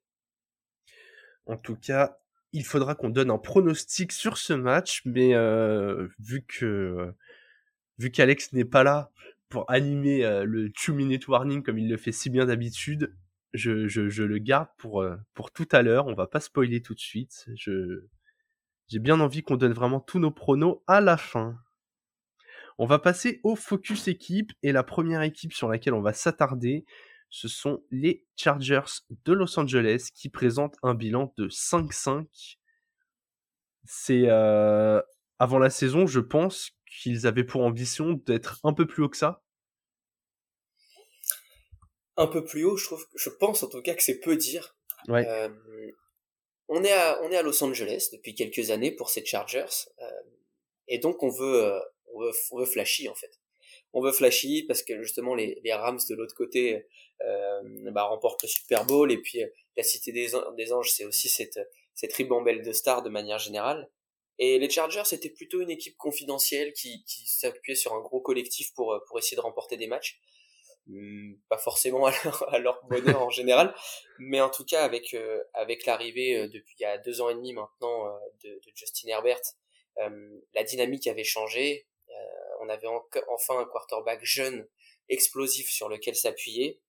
[1.47, 2.20] En tout cas,
[2.53, 7.13] il faudra qu'on donne un pronostic sur ce match, mais euh, vu que
[7.97, 9.11] vu qu'Alex n'est pas là
[9.49, 13.15] pour animer euh, le two minute warning comme il le fait si bien d'habitude,
[13.53, 16.07] je, je, le garde pour euh, pour tout à l'heure.
[16.07, 17.45] On va pas spoiler tout de suite.
[17.55, 18.05] Je
[18.87, 21.57] j'ai bien envie qu'on donne vraiment tous nos pronos à la fin.
[22.77, 26.85] On va passer au focus équipe et la première équipe sur laquelle on va s'attarder,
[27.31, 32.57] ce sont les Chargers de Los Angeles qui présentent un bilan de 5-5.
[33.85, 35.01] C'est euh,
[35.39, 39.17] avant la saison, je pense qu'ils avaient pour ambition d'être un peu plus haut que
[39.17, 39.41] ça.
[42.17, 44.75] Un peu plus haut, je trouve, je pense en tout cas que c'est peu dire.
[45.09, 45.49] Euh,
[46.67, 50.05] on est à on est à Los Angeles depuis quelques années pour ces Chargers euh,
[50.87, 51.81] et donc on veut
[52.13, 53.40] on veut, flashy en fait.
[53.93, 56.85] On veut flashy parce que justement les, les Rams de l'autre côté
[57.25, 61.29] euh, bah, remportent le Super Bowl et puis euh, la Cité des, Anges c'est aussi
[61.29, 61.59] cette,
[61.93, 63.89] cette ribambelle de stars de manière générale.
[64.39, 68.73] Et les Chargers c'était plutôt une équipe confidentielle qui, qui s'appuyait sur un gros collectif
[68.73, 70.19] pour, pour essayer de remporter des matchs.
[70.87, 73.75] Hmm, pas forcément à leur, à leur bonheur en général,
[74.19, 77.29] mais en tout cas avec euh, avec l'arrivée euh, depuis il y a deux ans
[77.29, 78.05] et demi maintenant
[78.43, 79.41] de, de Justin Herbert,
[80.53, 81.85] la dynamique avait changé
[82.61, 82.87] on avait
[83.27, 84.67] enfin un quarterback jeune,
[85.09, 86.79] explosif sur lequel s'appuyer.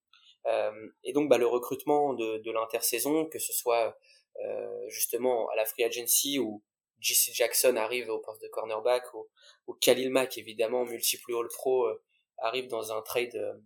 [0.47, 3.99] Euh, et donc bah, le recrutement de, l'intersaison, que ce soit
[4.45, 6.63] euh, justement à la free agency où
[7.01, 9.29] JC Jackson arrive au poste de cornerback, ou,
[9.67, 12.03] ou Khalil Mack évidemment, multiple All Pro, euh,
[12.39, 13.61] arrive dans un trade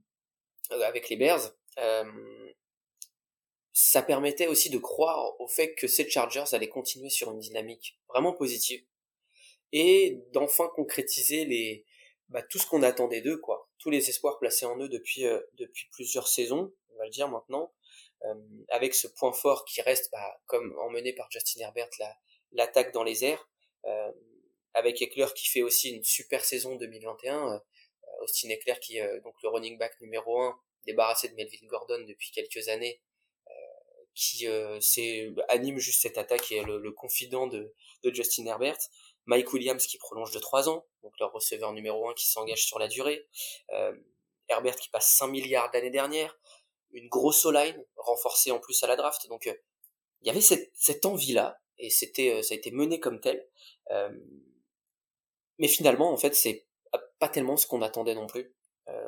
[0.70, 1.52] avec les Bears.
[3.72, 7.98] ça permettait aussi de croire au fait que ces Chargers allaient continuer sur une dynamique
[8.08, 8.84] vraiment positive
[9.72, 11.85] et d'enfin concrétiser les,
[12.28, 13.68] bah, tout ce qu'on attendait d'eux, quoi.
[13.78, 17.28] Tous les espoirs placés en eux depuis, euh, depuis plusieurs saisons, on va le dire
[17.28, 17.72] maintenant,
[18.24, 18.34] euh,
[18.70, 22.16] avec ce point fort qui reste, bah, comme emmené par Justin Herbert, la,
[22.52, 23.48] l'attaque dans les airs,
[23.84, 24.12] euh,
[24.74, 27.58] avec Eckler qui fait aussi une super saison 2021, euh,
[28.22, 32.30] Austin Eckler qui est donc le running back numéro 1, débarrassé de Melvin Gordon depuis
[32.30, 33.00] quelques années,
[34.14, 34.46] qui
[34.80, 38.78] c'est, anime juste cette attaque et est le, le confident de, de Justin Herbert.
[39.26, 42.78] Mike Williams qui prolonge de 3 ans, donc leur receveur numéro 1 qui s'engage sur
[42.78, 43.28] la durée,
[43.72, 43.92] euh,
[44.48, 46.38] Herbert qui passe 5 milliards l'année dernière,
[46.92, 49.26] une grosse O-line renforcée en plus à la draft.
[49.28, 53.46] Donc il y avait cette, cette envie-là, et c'était ça a été mené comme tel.
[55.58, 56.66] mais finalement, en fait, c'est
[57.18, 58.54] pas tellement ce qu'on attendait non plus.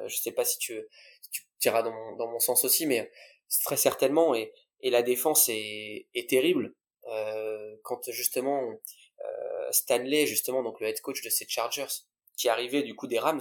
[0.06, 0.82] je sais pas si tu,
[1.30, 3.10] tu tireras dans mon, dans mon sens aussi, mais
[3.64, 6.74] très certainement, et, et la défense est, est terrible.
[7.84, 8.74] quand justement
[9.72, 12.04] Stanley, justement, donc le head coach de ces Chargers,
[12.36, 13.40] qui arrivait du coup des Rams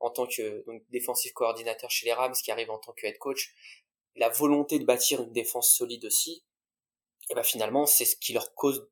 [0.00, 3.18] en tant que donc, défensif coordinateur chez les Rams, qui arrive en tant que head
[3.18, 3.54] coach,
[4.16, 6.44] la volonté de bâtir une défense solide aussi,
[7.30, 8.88] et ben finalement c'est ce qui leur cause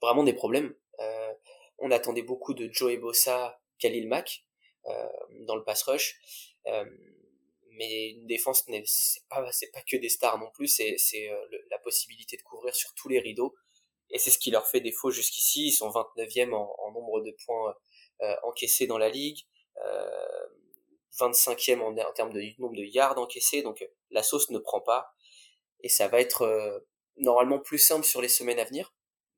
[0.00, 0.74] vraiment des problèmes.
[1.00, 1.34] Euh,
[1.78, 4.44] on attendait beaucoup de Joey Bossa, Khalil Mack
[4.86, 5.08] euh,
[5.46, 6.18] dans le pass rush,
[6.66, 6.84] euh,
[7.72, 11.30] mais une défense c'est pas c'est pas que des stars non plus, c'est c'est
[11.70, 13.54] la possibilité de couvrir sur tous les rideaux
[14.10, 15.68] et c'est ce qui leur fait défaut jusqu'ici.
[15.68, 17.74] Ils sont 29e en, en nombre de points
[18.22, 19.40] euh, encaissés dans la ligue,
[21.20, 25.14] 25e en, en, termes de nombre de yards encaissés, donc la sauce ne prend pas.
[25.80, 26.82] Et ça va être
[27.16, 28.92] normalement plus simple sur les semaines à venir,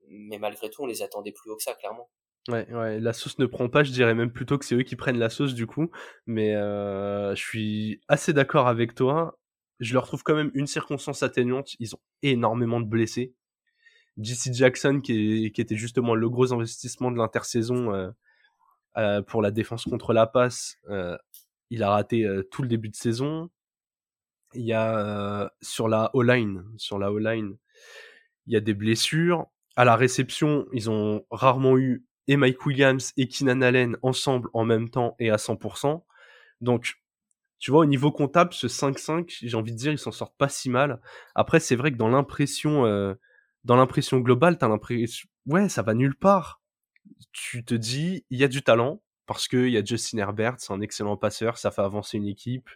[0.08, 2.10] mais malgré tout, on les attendait plus haut que ça, clairement.
[2.48, 4.96] Ouais, ouais, la sauce ne prend pas, je dirais même plutôt que c'est eux qui
[4.96, 5.90] prennent la sauce du coup,
[6.26, 9.38] mais euh, je suis assez d'accord avec toi.
[9.78, 13.34] Je leur trouve quand même une circonstance atténuante, ils ont énormément de blessés.
[14.22, 18.10] JC Jackson, qui, était justement le gros investissement de l'intersaison euh,
[18.96, 21.16] euh, pour la défense contre la passe, euh,
[21.70, 23.48] il a raté tout le début de saison.
[24.54, 27.56] Il y a sur la O-line, sur la O-line,
[28.46, 29.46] il y a des blessures.
[29.76, 34.64] À la réception, ils ont rarement eu et Mike Williams et Keenan Allen ensemble en
[34.64, 36.02] même temps et à 100%.
[36.60, 36.96] Donc,
[37.60, 40.48] tu vois, au niveau comptable, ce 5-5, j'ai envie de dire, ils s'en sortent pas
[40.48, 41.00] si mal.
[41.36, 42.84] Après, c'est vrai que dans l'impression,
[43.64, 46.60] dans l'impression globale, t'as l'impression, ouais, ça va nulle part.
[47.32, 50.56] Tu te dis, il y a du talent parce que il y a Justin Herbert,
[50.58, 52.68] c'est un excellent passeur, ça fait avancer une équipe.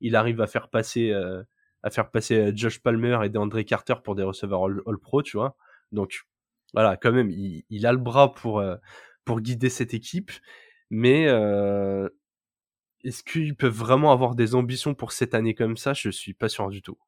[0.00, 1.42] Il arrive à faire passer, euh,
[1.84, 5.56] euh, Josh Palmer et DeAndre Carter pour des receveurs all, all pro, tu vois.
[5.90, 6.26] Donc,
[6.72, 8.76] voilà, quand même, il, a le bras pour, euh,
[9.24, 10.30] pour guider cette équipe,
[10.90, 11.24] mais
[13.04, 15.94] est-ce qu'ils peuvent vraiment avoir des ambitions pour cette année comme ça?
[15.94, 16.98] Je suis pas sûr du tout.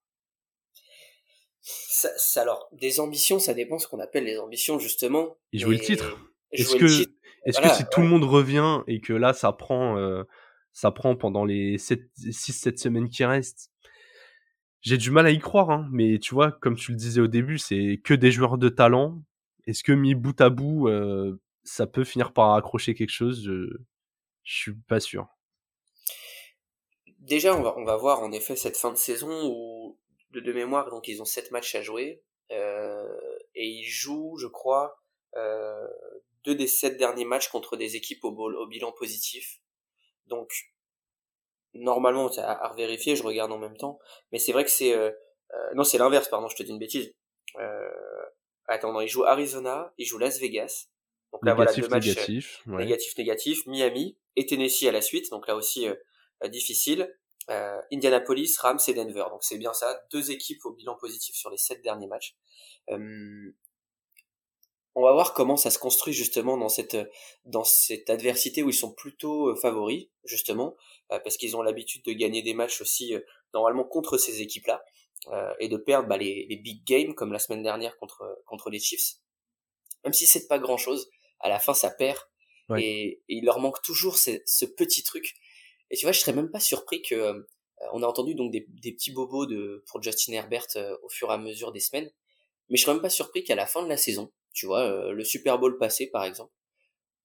[1.62, 5.36] Ça, ça, alors, des ambitions, ça dépend ce qu'on appelle les ambitions, justement.
[5.52, 6.18] Il jouer le titre.
[6.52, 9.96] Est-ce que, est-ce voilà, que si tout le monde revient et que là, ça prend,
[9.96, 10.24] euh,
[10.72, 13.70] ça prend pendant les 6-7 semaines qui restent,
[14.80, 17.26] j'ai du mal à y croire, hein, mais tu vois, comme tu le disais au
[17.26, 19.22] début, c'est que des joueurs de talent.
[19.66, 23.44] Est-ce que mis bout à bout, euh, ça peut finir par accrocher quelque chose?
[23.44, 23.76] Je,
[24.42, 25.28] je suis pas sûr.
[27.18, 29.98] Déjà, on va, on va voir en effet cette fin de saison où,
[30.30, 33.18] de, de mémoire, donc ils ont sept matchs à jouer euh,
[33.54, 35.00] et ils jouent, je crois,
[35.36, 35.86] euh,
[36.44, 39.60] deux des sept derniers matchs contre des équipes au, au bilan positif.
[40.26, 40.52] Donc,
[41.74, 43.98] normalement, c'est à, à vérifier, je regarde en même temps,
[44.32, 44.94] mais c'est vrai que c'est...
[44.94, 45.10] Euh,
[45.52, 47.12] euh, non, c'est l'inverse, pardon, je te dis une bêtise.
[47.58, 47.90] Euh,
[48.66, 50.86] attends, non, ils jouent Arizona, ils jouent Las Vegas.
[51.32, 52.84] Donc là, négatif, voilà, deux matchs négatif, ouais.
[52.84, 55.94] négatif, négatif, Miami et Tennessee à la suite, donc là aussi euh,
[56.48, 57.16] difficile.
[57.50, 59.24] Euh, Indianapolis, Rams et Denver.
[59.30, 62.36] Donc c'est bien ça, deux équipes au bilan positif sur les sept derniers matchs.
[62.90, 63.52] Euh,
[64.94, 66.96] on va voir comment ça se construit justement dans cette
[67.44, 70.76] dans cette adversité où ils sont plutôt favoris justement
[71.12, 73.20] euh, parce qu'ils ont l'habitude de gagner des matchs aussi euh,
[73.54, 74.84] normalement contre ces équipes là
[75.28, 78.70] euh, et de perdre bah, les, les, big games comme la semaine dernière contre contre
[78.70, 79.16] les Chiefs
[80.04, 81.08] même si c'est pas grand chose
[81.40, 82.18] à la fin ça perd
[82.70, 82.82] ouais.
[82.82, 85.34] et, et, il leur manque toujours ce, ce, petit truc
[85.90, 87.46] et tu vois je serais même pas surpris que
[87.92, 90.66] on a entendu donc des, des petits bobos de pour Justin Herbert
[91.02, 92.10] au fur et à mesure des semaines
[92.68, 95.12] mais je serais même pas surpris qu'à la fin de la saison tu vois, euh,
[95.12, 96.52] le Super Bowl passé par exemple,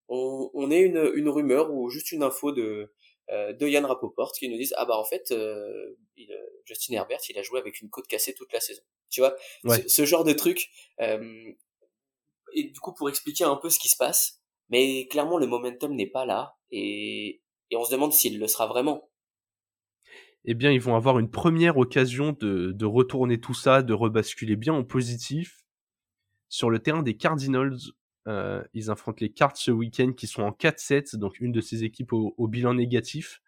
[0.08, 2.94] on, on ait une, une rumeur ou juste une info de,
[3.30, 6.30] euh, de Yann Rapoport qui nous disent ah bah en fait euh, il,
[6.66, 8.84] Justin Herbert il a joué avec une côte cassée toute la saison.
[9.10, 9.82] Tu vois, ouais.
[9.84, 10.70] ce, ce, genre de truc.
[11.00, 11.52] Euh,
[12.54, 15.96] et du coup pour expliquer un peu ce qui se passe, mais clairement le momentum
[15.96, 19.10] n'est pas là et, et on se demande s'il le sera vraiment.
[20.46, 24.56] Eh bien, ils vont avoir une première occasion de, de retourner tout ça, de rebasculer
[24.56, 25.66] bien en positif
[26.50, 27.78] sur le terrain des Cardinals,
[28.28, 31.84] euh, ils affrontent les Cards ce week-end qui sont en 4-7, donc une de ces
[31.84, 33.42] équipes au, bilan négatif.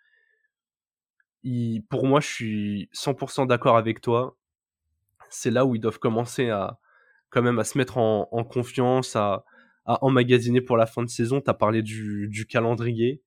[1.90, 4.38] Pour moi, je suis 100% d'accord avec toi.
[5.30, 6.80] C'est là où ils doivent commencer à
[7.30, 9.46] quand même à se mettre en, confiance, à,
[9.86, 11.42] à, emmagasiner pour la fin de saison.
[11.42, 13.24] Tu as parlé du, calendrier.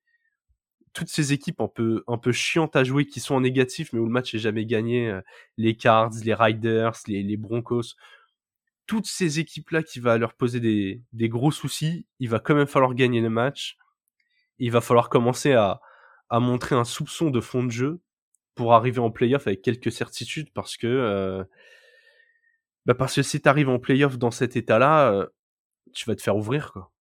[0.92, 4.00] Toutes ces équipes un peu, un peu chiantes à jouer qui sont en négatif, mais
[4.00, 5.20] où le match est jamais gagné, euh,
[5.56, 7.94] les Cards, les Riders, les, Broncos,
[8.86, 12.94] toutes ces équipes-là qui va leur poser des, gros soucis, il va quand même falloir
[12.94, 13.76] gagner le match.
[14.58, 15.80] Il va falloir commencer à,
[16.32, 18.00] montrer un soupçon de fond de jeu.
[18.54, 21.46] pour arriver en playoff avec quelques certitudes parce que
[22.86, 25.28] bah parce que si tu arrives en playoff dans cet état-là,
[25.92, 26.92] tu vas te faire ouvrir quoi.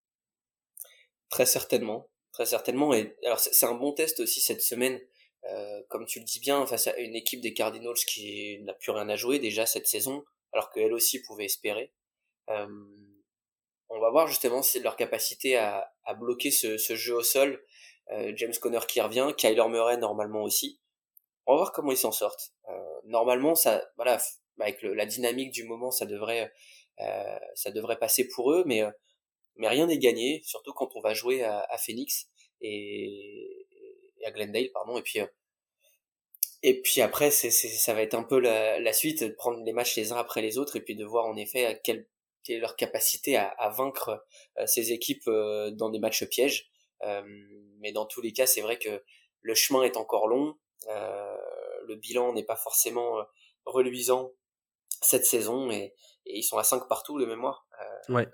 [1.30, 2.08] Très certainement,
[2.40, 2.94] très certainement.
[2.94, 4.98] Et alors c'est un bon test aussi cette semaine,
[5.44, 8.92] euh, comme tu le dis bien, face à une équipe des Cardinals qui n'a plus
[8.92, 10.24] rien à jouer déjà cette saison,
[10.54, 11.92] alors qu'elle aussi pouvait espérer.
[12.50, 12.66] Euh,
[13.90, 17.62] on va voir justement si leur capacité à, bloquer ce, jeu au sol.
[18.12, 20.80] Euh, James Conner qui revient, Kyler Murray normalement aussi.
[21.46, 22.54] On va voir comment ils s'en sortent.
[23.06, 24.22] Normalement, ça, voilà,
[24.60, 26.54] avec la dynamique du moment, ça devrait,
[27.56, 28.84] ça devrait passer pour eux, mais
[29.60, 32.28] mais rien n'est gagné, surtout quand on va jouer à, à Phoenix
[32.62, 33.68] et,
[34.20, 35.20] et, à Glendale, pardon, et puis
[36.62, 39.72] et puis après, c'est, ça va être un peu la, la, suite, de prendre les
[39.72, 42.06] matchs les uns après les autres et puis de voir en effet quelle,
[42.44, 44.26] quelle est leur capacité à, à vaincre
[44.66, 45.30] ces équipes
[45.72, 46.70] dans des matchs pièges.
[47.04, 47.22] Euh,
[47.80, 49.04] mais dans tous les cas, c'est vrai que
[49.42, 50.58] le chemin est encore long.
[50.88, 51.38] Euh,
[51.88, 53.26] le bilan n'est pas forcément
[53.66, 54.32] reluisant
[55.02, 55.94] cette saison et,
[56.26, 57.68] et, ils sont à 5 partout de mémoire.
[57.82, 58.28] Euh, ouais.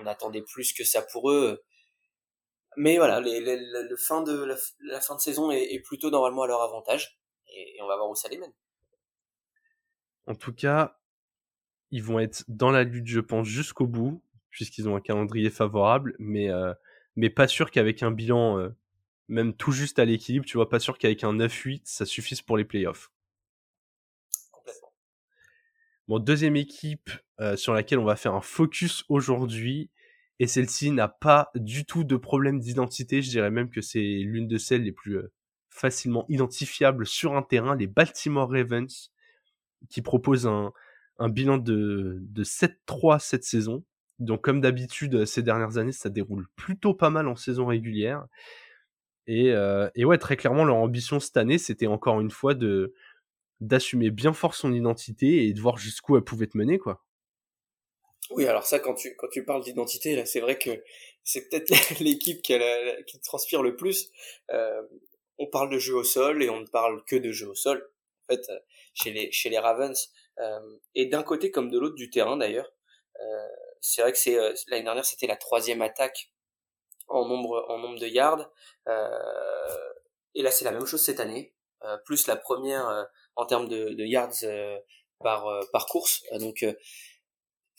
[0.00, 1.62] On attendait plus que ça pour eux.
[2.76, 7.18] Mais voilà, la, fin de saison est, plutôt normalement à leur avantage.
[7.48, 8.52] Et, on va voir où ça les mène.
[10.26, 10.98] En tout cas,
[11.90, 16.14] ils vont être dans la lutte, je pense, jusqu'au bout, puisqu'ils ont un calendrier favorable,
[16.18, 16.72] mais, euh,
[17.34, 18.68] pas sûr qu'avec un bilan euh,
[19.28, 22.56] même tout juste à l'équilibre, tu vois, pas sûr qu'avec un 9-8, ça suffise pour
[22.56, 23.10] les playoffs.
[26.08, 29.90] Bon, deuxième équipe euh, sur laquelle on va faire un focus aujourd'hui,
[30.38, 34.48] et celle-ci n'a pas du tout de problème d'identité, je dirais même que c'est l'une
[34.48, 35.30] de celles les plus euh,
[35.68, 39.12] facilement identifiables sur un terrain, les Baltimore Ravens,
[39.90, 40.72] qui proposent un,
[41.28, 43.84] bilan de, de 7-3 cette saison.
[44.18, 48.26] Donc comme d'habitude ces dernières années, ça déroule plutôt pas mal en saison régulière.
[49.28, 52.94] Euh, et ouais, très clairement, leur ambition cette année, c'était encore une fois de
[53.60, 57.04] d'assumer bien fort son identité et de voir jusqu'où elle pouvait te mener, quoi.
[58.30, 60.82] Oui, alors ça, quand tu quand tu parles d'identité, là, c'est vrai que
[61.24, 61.68] c'est peut-être
[62.00, 64.10] l'équipe qui, a qui transpire le plus.
[64.50, 64.82] Euh,
[65.38, 67.88] on parle de jeu au sol et on ne parle que de jeu au sol.
[68.28, 68.46] En fait,
[68.92, 72.70] chez les chez les Ravens, euh, et d'un côté comme de l'autre du terrain d'ailleurs.
[73.20, 73.48] Euh,
[73.80, 76.30] c'est vrai que c'est euh, l'année dernière c'était la troisième attaque
[77.08, 78.50] en nombre en nombre de yards
[78.88, 79.08] euh,
[80.34, 83.08] et là c'est la même chose cette année euh, plus la première
[83.38, 84.44] en termes de, de yards
[85.20, 86.64] par par course donc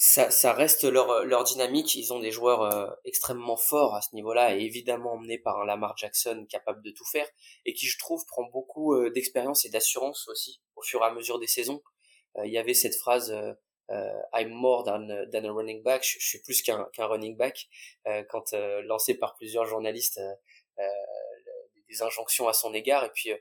[0.02, 1.94] ça, ça reste leur, leur dynamique.
[1.96, 5.66] Ils ont des joueurs euh, extrêmement forts à ce niveau-là et évidemment emmenés par un
[5.66, 7.28] Lamar Jackson capable de tout faire
[7.66, 11.12] et qui, je trouve, prend beaucoup euh, d'expérience et d'assurance aussi au fur et à
[11.12, 11.84] mesure des saisons.
[12.38, 13.36] Euh, il y avait cette phrase
[14.34, 16.02] I'm more than, than a running back.
[16.04, 17.68] Je, suis plus qu'un qu'un running back
[18.30, 20.22] quand lancé par plusieurs journalistes
[21.90, 23.32] des injonctions à son égard et puis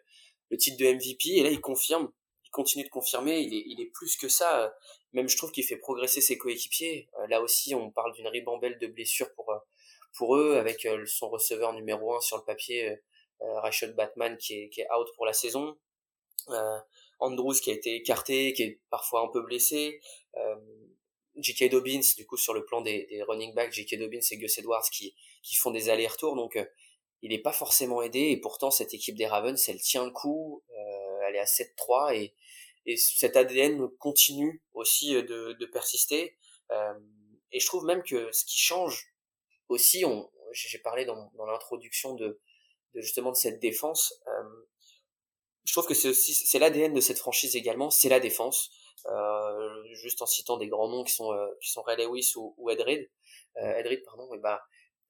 [0.51, 2.11] le titre de MVP et là il confirme
[2.49, 4.75] il continue de confirmer, il est, il est plus que ça.
[5.13, 7.09] Même je trouve qu'il fait progresser ses coéquipiers.
[7.21, 9.59] Euh, là aussi, on parle d'une ribambelle de blessures pour euh,
[10.17, 12.99] pour eux, avec euh, son receveur numéro un sur le papier,
[13.41, 15.77] Rashad Batman, qui est, qui est out pour la saison.
[17.21, 20.01] Andrews qui a été écarté, qui est parfois un peu blessé.
[21.37, 21.71] J.K.
[21.71, 23.97] Dobbins, du coup, sur le plan des, des running backs, J.K.
[23.97, 26.35] Dobbins et Gus Edwards qui, qui font des allers-retours.
[26.35, 26.59] Donc,
[27.23, 28.21] il n'est pas forcément aidé.
[28.31, 30.63] Et pourtant, cette équipe des Ravens, elle tient le coup.
[31.27, 32.35] elle est à 7-3 et,
[32.89, 36.37] et cet ADN continue aussi euh, de, de persister.
[36.71, 36.99] Euh,
[37.53, 39.13] et je trouve même que ce qui change
[39.69, 42.41] aussi, on, j'ai parlé dans, dans l'introduction de,
[42.95, 44.15] de, justement de cette défense.
[44.27, 44.67] Euh,
[45.65, 48.71] je trouve que c'est aussi c'est l'ADN de cette franchise également, c'est la défense.
[49.07, 52.55] Euh, juste en citant des grands noms qui sont euh, qui sont Ray Lewis ou,
[52.57, 53.11] ou Ed Reed,
[53.59, 54.63] euh, Ed Reed pardon, et bah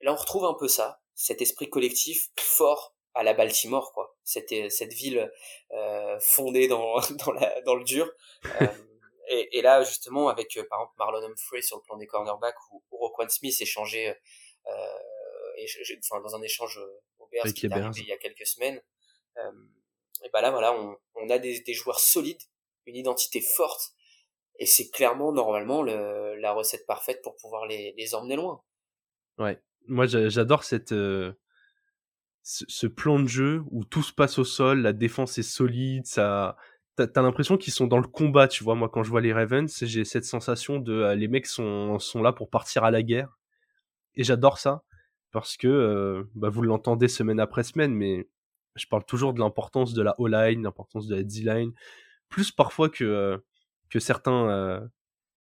[0.03, 4.17] là on retrouve un peu ça, cet esprit collectif fort à la Baltimore quoi.
[4.23, 5.31] Cette cette ville
[5.73, 8.09] euh, fondée dans dans, la, dans le dur.
[8.61, 8.67] Euh,
[9.29, 12.55] et, et, là justement avec euh, par exemple Marlon Humphrey sur le plan des cornerbacks
[12.71, 14.73] ou, ou Roquan Smith échangé euh,
[15.57, 15.67] et,
[15.99, 16.81] enfin dans un échange
[17.19, 18.81] au Bears qui est arrivé il y a quelques semaines
[20.25, 22.43] et ben là voilà on, on a des, des joueurs solides
[22.87, 23.93] une identité forte
[24.61, 28.63] et c'est clairement normalement le, la recette parfaite pour pouvoir les, les emmener loin.
[29.39, 30.93] Ouais, moi j'adore cette
[32.49, 36.57] ce, plan de jeu où tout se passe au sol, la défense est solide, ça,
[36.97, 38.75] t'as as, l'impression qu'ils sont dans le combat, tu vois?
[38.75, 42.23] Moi, quand je vois les Ravens, j'ai cette sensation de euh, les mecs sont, sont
[42.23, 43.39] là pour partir à la guerre.
[44.15, 44.83] Et j'adore ça
[45.31, 48.29] parce que bah, vous l'entendez semaine après semaine, mais
[48.77, 51.73] je parle toujours de l'importance de la O-line, l'importance de la D-line,
[52.29, 53.43] plus parfois que
[53.91, 54.89] que certains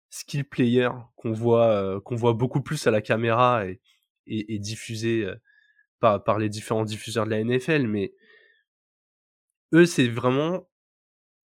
[0.09, 3.63] skill players qu'on voit qu'on voit beaucoup plus à la caméra
[4.27, 5.27] et, et diffusés
[5.99, 8.13] par, par les différents diffuseurs de la NFL, mais
[9.73, 10.67] eux, c'est vraiment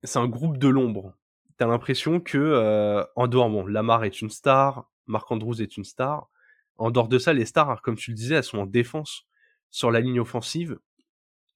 [0.03, 1.15] c'est un groupe de l'ombre.
[1.57, 5.85] T'as l'impression que euh, en dehors, bon, Lamar est une star, Marc Andrews est une
[5.85, 6.31] star.
[6.79, 9.27] En dehors de ça, les stars, comme tu le disais, elles sont en défense
[9.71, 10.79] sur la ligne offensive.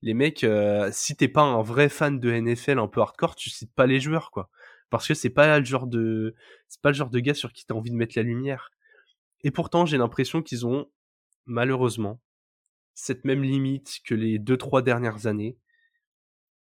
[0.03, 3.49] Les mecs, euh, si t'es pas un vrai fan de NFL un peu hardcore, tu
[3.49, 4.51] cites pas les joueurs, quoi.
[4.91, 6.35] Parce que c'est pas le genre de,
[6.69, 8.71] c'est pas le genre de gars sur qui t'as envie de mettre la lumière.
[9.43, 10.91] Et pourtant, j'ai l'impression qu'ils ont,
[11.47, 12.21] malheureusement,
[12.95, 15.59] cette même limite que les deux, trois dernières années,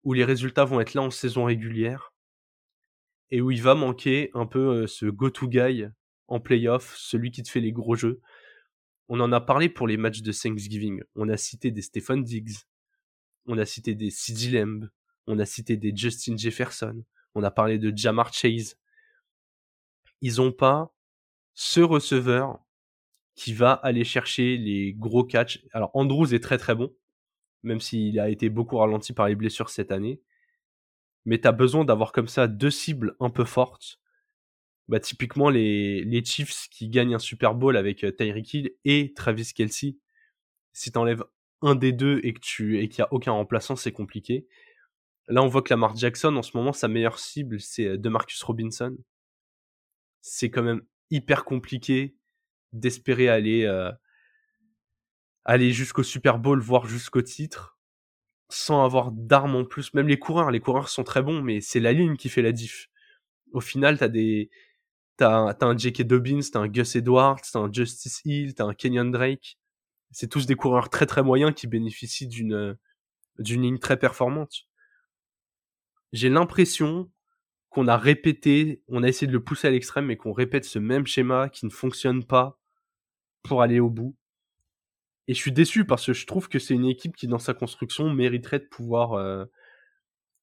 [0.04, 2.12] où les résultats vont être là en saison régulière,
[3.30, 5.86] et où il va manquer un peu ce go-to guy
[6.28, 8.20] en playoff, celui qui te fait les gros jeux.
[9.08, 11.02] On en a parlé pour les matchs de Thanksgiving.
[11.14, 12.56] On a cité des Stephen Diggs,
[13.46, 14.90] on a cité des CeeDee Lamb,
[15.26, 17.04] on a cité des Justin Jefferson,
[17.34, 18.76] on a parlé de Jamar Chase.
[20.20, 20.94] Ils ont pas
[21.54, 22.58] ce receveur
[23.38, 25.64] qui va aller chercher les gros catchs.
[25.72, 26.92] Alors Andrews est très très bon,
[27.62, 30.20] même s'il a été beaucoup ralenti par les blessures cette année.
[31.24, 34.00] Mais tu as besoin d'avoir comme ça deux cibles un peu fortes.
[34.88, 39.52] Bah, typiquement les, Chiefs qui gagnent un Super Bowl avec euh, Tyreek Hill et Travis
[39.54, 39.98] Kelsey.
[40.72, 41.22] Si t'enlèves
[41.62, 44.48] un des deux et tu qu'il n'y a aucun remplaçant, c'est compliqué.
[45.28, 48.42] Là, on voit que Lamar Jackson, en ce moment, sa meilleure cible, c'est euh, DeMarcus
[48.42, 48.96] Robinson.
[50.22, 52.17] C'est quand même hyper compliqué
[52.72, 53.90] d'espérer aller euh,
[55.44, 57.78] aller jusqu'au Super Bowl, voire jusqu'au titre,
[58.50, 59.94] sans avoir d'armes en plus.
[59.94, 62.52] Même les coureurs, les coureurs sont très bons, mais c'est la ligne qui fait la
[62.52, 62.88] diff.
[63.52, 64.50] Au final, t'as des
[65.16, 66.02] t'as as un J.K.
[66.02, 69.58] Dobbins, t'as un Gus Edwards, t'as un Justice Hill, t'as un Kenyon Drake.
[70.10, 72.76] C'est tous des coureurs très très moyens qui bénéficient d'une
[73.38, 74.66] d'une ligne très performante.
[76.12, 77.10] J'ai l'impression
[77.70, 80.78] qu'on a répété, on a essayé de le pousser à l'extrême, mais qu'on répète ce
[80.78, 82.58] même schéma qui ne fonctionne pas
[83.42, 84.16] pour aller au bout.
[85.26, 87.52] Et je suis déçu parce que je trouve que c'est une équipe qui, dans sa
[87.52, 89.44] construction, mériterait de pouvoir, euh,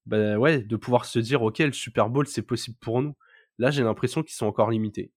[0.06, 3.16] bah ouais, de pouvoir se dire, ok, le Super Bowl, c'est possible pour nous.
[3.58, 5.12] Là, j'ai l'impression qu'ils sont encore limités.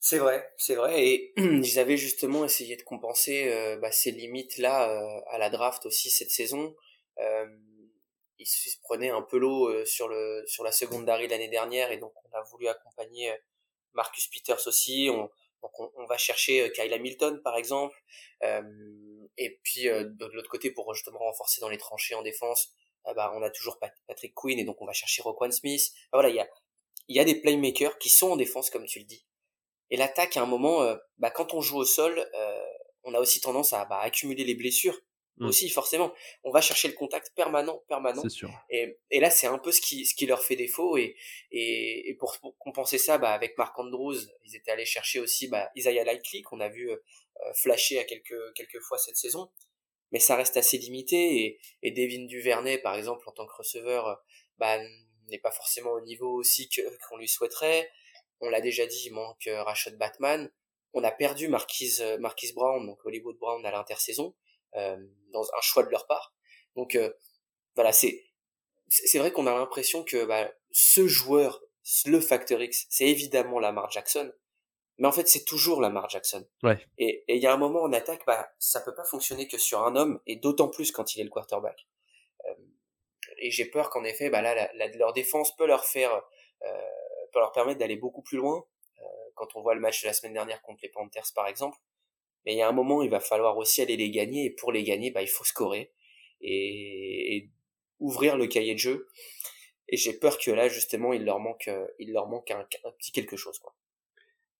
[0.00, 1.06] C'est vrai, c'est vrai.
[1.06, 5.86] Et ils avaient justement essayé de compenser euh, bah, ces limites-là euh, à la draft
[5.86, 6.74] aussi cette saison.
[8.40, 11.98] Ils se prenaient un peu l'eau sur le sur la seconde d'Harry l'année dernière et
[11.98, 13.32] donc on a voulu accompagner
[13.94, 15.08] Marcus Peters aussi.
[15.12, 15.30] On,
[15.62, 17.96] donc on, va chercher euh, Kyle Hamilton par exemple.
[18.42, 18.62] Euh,
[19.36, 22.72] et puis euh, de l'autre côté pour justement renforcer dans les tranchées en défense,
[23.14, 25.90] bah, on a toujours Patrick Quinn et donc on va chercher Roquan Smith.
[26.12, 26.48] voilà, il y a
[27.08, 29.26] il y a des playmakers qui sont en défense comme tu le dis.
[29.90, 32.24] Et l'attaque à un moment, bah, quand on joue au sol,
[33.02, 34.96] on a aussi tendance à bah, accumuler les blessures
[35.40, 35.46] Mm.
[35.46, 36.12] aussi forcément.
[36.44, 38.28] On va chercher le contact permanent permanent.
[38.28, 38.50] Sûr.
[38.68, 41.16] Et, et là c'est un peu ce qui ce qui leur fait défaut et
[41.50, 45.70] et, et pour, compenser ça bah avec Mark Andrews ils étaient allés chercher aussi bah
[45.76, 46.96] Isaiah Likely qu'on a vu euh,
[47.54, 49.50] flasher à quelques quelques fois cette saison.
[50.12, 54.22] Mais ça reste assez limité et, et Devin Duvernay par exemple en tant que receveur
[54.58, 54.78] bah
[55.28, 57.90] n'est pas forcément au niveau aussi que qu'on lui souhaiterait.
[58.40, 60.50] On l'a déjà dit il manque euh, Rashad Batman
[60.92, 64.34] on a perdu Marquise Marquise Brown donc Hollywood Brown à l'intersaison.
[64.34, 66.34] euh, dans un choix de leur part.
[66.76, 67.12] Donc euh,
[67.74, 68.24] voilà, c'est
[68.88, 71.62] c'est vrai qu'on a l'impression que bah, ce joueur,
[72.06, 74.32] le Factor X, c'est évidemment Lamar Jackson,
[74.98, 76.46] mais en fait c'est toujours Lamar Jackson.
[76.62, 76.78] Ouais.
[76.98, 79.82] Et il y a un moment en attaque, bah ça peut pas fonctionner que sur
[79.82, 81.86] un homme, et d'autant plus quand il est le quarterback.
[82.46, 82.54] Euh,
[83.38, 86.12] et j'ai peur qu'en effet, bah là, la, leur défense peut leur faire,
[86.62, 86.66] euh,
[87.32, 88.64] peut leur permettre d'aller beaucoup plus loin.
[88.98, 89.02] Euh,
[89.34, 91.78] quand on voit le match de la semaine dernière contre les Panthers par exemple,
[92.44, 94.72] mais il y a un moment, il va falloir aussi aller les gagner, et pour
[94.72, 95.92] les gagner, bah, il faut scorer
[96.40, 97.50] et,
[97.98, 99.08] ouvrir le cahier de jeu.
[99.88, 103.74] Et j'ai peur que là, justement, il leur manque, euh, un, petit quelque chose, quoi.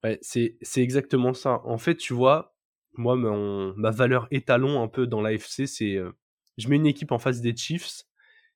[0.03, 1.63] Ouais, c'est, exactement ça.
[1.65, 2.55] En fait, tu vois,
[2.95, 6.13] moi, ma valeur étalon un peu dans l'AFC, c'est euh,
[6.59, 8.05] je mets une équipe en face des Chiefs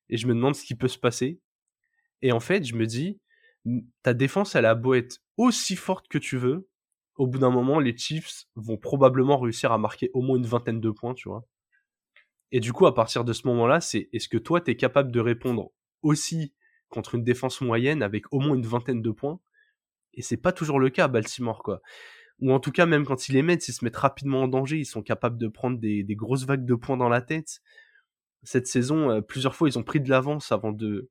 [0.09, 1.39] et je me demande ce qui peut se passer.
[2.21, 3.19] Et en fait, je me dis,
[4.03, 6.67] ta défense, elle a beau être aussi forte que tu veux,
[7.15, 10.81] au bout d'un moment, les Chiefs vont probablement réussir à marquer au moins une vingtaine
[10.81, 11.45] de points, tu vois.
[12.51, 15.11] Et du coup, à partir de ce moment-là, c'est est-ce que toi, tu es capable
[15.11, 16.53] de répondre aussi
[16.89, 19.39] contre une défense moyenne avec au moins une vingtaine de points?
[20.13, 21.81] Et c'est pas toujours le cas à Baltimore, quoi.
[22.39, 24.77] Ou en tout cas, même quand ils les mettent, ils se mettent rapidement en danger,
[24.77, 27.61] ils sont capables de prendre des, grosses vagues de points dans la tête.
[28.43, 31.09] Cette saison, euh, plusieurs fois, ils ont pris de l'avance avant de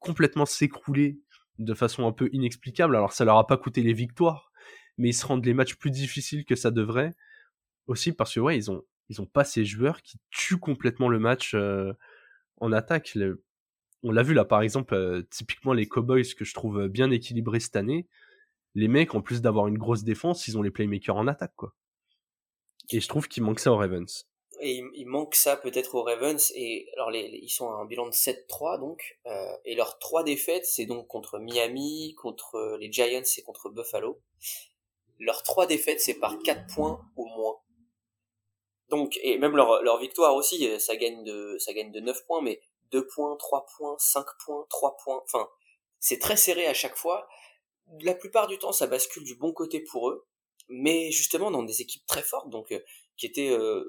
[0.00, 1.20] complètement s'écrouler
[1.58, 2.96] de façon un peu inexplicable.
[2.96, 4.49] Alors ça leur a pas coûté les victoires,
[5.00, 7.14] mais ils se rendent les matchs plus difficiles que ça devrait.
[7.86, 11.92] Aussi parce que ouais, ils ont pas ces joueurs qui tuent complètement le match euh,
[12.58, 13.16] en attaque.
[14.02, 17.60] on l'a vu là par exemple, euh, typiquement les Cowboys que je trouve bien équilibrés
[17.60, 18.06] cette année.
[18.74, 21.54] Les mecs, en plus d'avoir une grosse défense, ils ont les playmakers en attaque.
[22.90, 24.28] Et je trouve qu'il manque ça aux Ravens.
[24.60, 26.52] et il, manque ça peut-être aux Ravens.
[26.54, 29.18] Et alors, ils sont à un bilan de 7-3 donc.
[29.26, 34.20] Euh, et leurs trois défaites, c'est donc contre Miami, contre les Giants et contre Buffalo.
[35.20, 37.56] Leurs trois défaites, c'est par 4 points au moins.
[38.88, 42.42] Donc, et même leur, victoire aussi, euh, ça gagne de, ça gagne de 9 points,
[42.42, 42.60] mais
[42.90, 45.22] 2 points, 3 points, 5 points, 3 points.
[45.24, 45.48] Enfin,
[46.00, 47.28] c'est très serré à chaque fois.
[48.02, 50.26] La plupart du temps, ça bascule du bon côté pour eux.
[50.68, 52.80] Mais justement, dans des équipes très fortes, donc, euh,
[53.20, 53.84] qui était euh,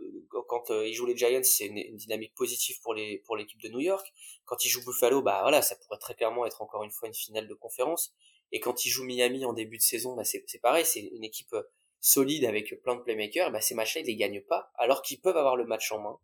[0.50, 3.70] quand euh, ils jouent les Giants, c'est une, dynamique positive pour les pour l'équipe de
[3.70, 4.06] New York.
[4.46, 7.14] Quand ils jouent Buffalo, bah voilà, ça pourrait très clairement être encore une fois une
[7.14, 8.14] finale de conférence.
[8.52, 11.54] Et quand ils jouent Miami en début de saison, bah c'est pareil, c'est une équipe
[11.54, 11.64] euh,
[12.00, 13.52] solide avec plein de playmakers.
[13.52, 16.20] Bah ces matchs-là, ils les gagnent pas, alors qu'ils peuvent avoir le match en main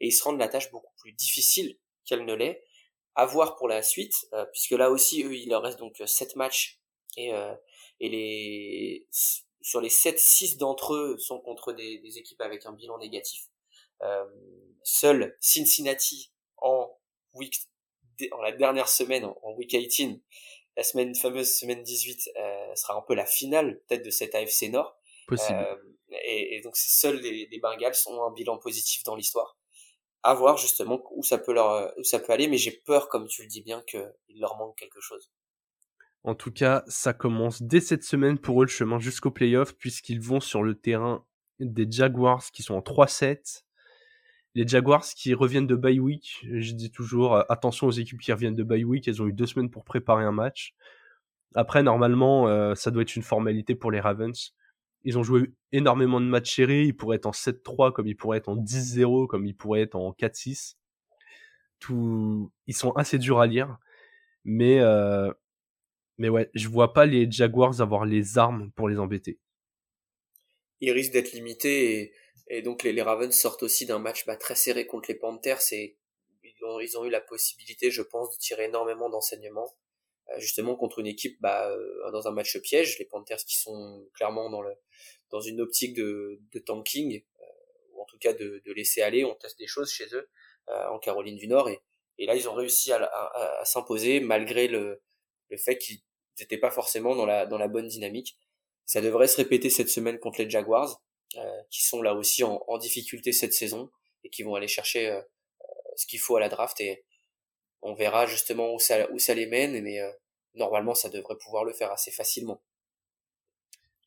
[0.00, 2.64] et ils se rendent la tâche beaucoup plus difficile qu'elle ne l'est.
[3.16, 4.14] À voir pour la suite,
[4.52, 6.80] puisque là aussi, eux, il leur reste donc sept matchs
[7.16, 7.32] et
[8.00, 9.06] et les
[9.62, 13.48] sur les 7-6 d'entre eux sont contre des, des, équipes avec un bilan négatif.
[14.02, 14.24] Euh,
[14.82, 16.90] seul Cincinnati en
[17.34, 17.54] week
[18.32, 20.22] en la dernière semaine en week 18
[20.80, 24.70] la semaine fameuse semaine 18 euh, sera un peu la finale peut-être de cette AFC
[24.70, 25.58] Nord Possible.
[25.58, 25.76] Euh,
[26.24, 29.58] et, et, donc seuls les, les Bengals ont un bilan positif dans l'histoire
[30.22, 33.28] à voir justement où ça peut leur où ça peut aller mais j'ai peur comme
[33.28, 35.30] tu le dis bien que il leur manque quelque chose
[36.22, 40.20] en tout cas, ça commence dès cette semaine pour eux le chemin jusqu'au playoff, puisqu'ils
[40.20, 41.24] vont sur le terrain
[41.60, 43.62] des Jaguars qui sont en 3-7.
[44.54, 48.32] Les Jaguars qui reviennent de bye week, je dis toujours euh, attention aux équipes qui
[48.32, 50.74] reviennent de bye week, elles ont eu deux semaines pour préparer un match.
[51.54, 54.54] Après, normalement, euh, ça doit être une formalité pour les Ravens.
[55.04, 58.38] Ils ont joué énormément de matchs serrés, ils pourraient être en 7-3, comme ils pourraient
[58.38, 60.76] être en 10-0, comme ils pourraient être en 4-6.
[61.78, 62.52] Tout...
[62.66, 63.78] Ils sont assez durs à lire,
[64.44, 65.32] mais euh,
[66.18, 69.38] mais ouais, je vois pas les Jaguars avoir les armes pour les embêter.
[70.82, 72.12] Ils risquent d'être limités et,
[72.62, 75.96] donc les, Ravens sortent aussi d'un match bah, très serré contre les Panthers et
[76.82, 79.72] ils ont, eu la possibilité, je pense, de tirer énormément d'enseignements
[80.30, 84.06] euh, justement contre une équipe bah, euh, dans un match piège, les Panthers qui sont
[84.14, 87.44] clairement dans, une optique de, tanking, euh,
[87.92, 90.28] ou en tout cas de, laisser aller, on teste des choses chez eux
[90.68, 91.80] en Caroline du Nord, et,
[92.18, 95.02] et là ils ont réussi à, s'imposer malgré le,
[95.48, 95.98] le fait qu'ils
[96.38, 98.38] n'étaient pas forcément dans la, dans la bonne dynamique.
[98.86, 101.02] Ça devrait se répéter cette semaine contre les Jaguars,
[101.70, 103.90] qui sont là aussi en, en, difficulté cette saison
[104.24, 105.64] et qui vont aller chercher euh, euh,
[105.96, 107.04] ce qu'il faut à la draft et
[107.82, 109.98] on verra justement où ça, où ça les mène, mais
[110.54, 112.62] normalement ça devrait pouvoir le faire assez facilement.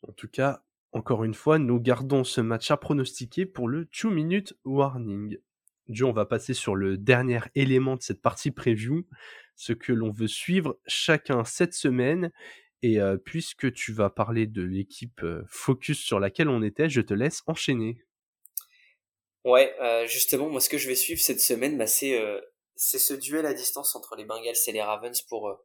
[0.07, 4.09] En tout cas, encore une fois, nous gardons ce match à pronostiquer pour le 2
[4.11, 5.37] minute warning.
[5.89, 9.07] Joe, on va passer sur le dernier élément de cette partie preview,
[9.55, 12.31] ce que l'on veut suivre chacun cette semaine.
[12.85, 17.41] Et puisque tu vas parler de l'équipe focus sur laquelle on était, je te laisse
[17.47, 18.03] enchaîner.
[19.45, 19.73] Ouais,
[20.05, 22.19] justement, moi ce que je vais suivre cette semaine, bah, c'est
[22.75, 25.57] ce duel à distance entre les Bengals et les Ravens pour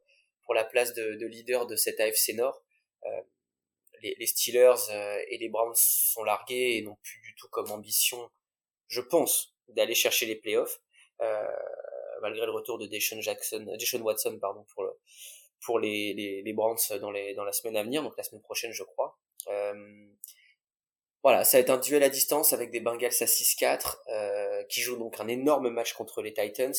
[0.49, 2.63] pour la place de, de leader de cette AFC Nord.
[4.01, 4.89] Les, Steelers
[5.29, 8.31] et les Browns sont largués et n'ont plus du tout comme ambition,
[8.87, 10.79] je pense, d'aller chercher les playoffs.
[12.21, 14.91] Malgré le retour de Deshaun Jackson, Deshaun Watson, pardon, pour le,
[15.61, 18.41] pour les, les, les Browns dans les, dans la semaine à venir, donc la semaine
[18.41, 19.17] prochaine, je crois.
[19.47, 20.09] Euh,
[21.21, 24.79] voilà, ça va être un duel à distance avec des Bengals à 6-4, euh, qui
[24.81, 26.73] jouent donc un énorme match contre les Titans,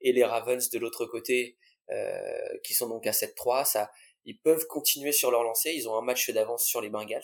[0.00, 1.56] et les Ravens de l'autre côté,
[1.90, 3.64] euh, qui sont donc à 7-3.
[3.64, 3.92] Ça,
[4.24, 7.22] ils peuvent continuer sur leur lancée, ils ont un match d'avance sur les Bengals,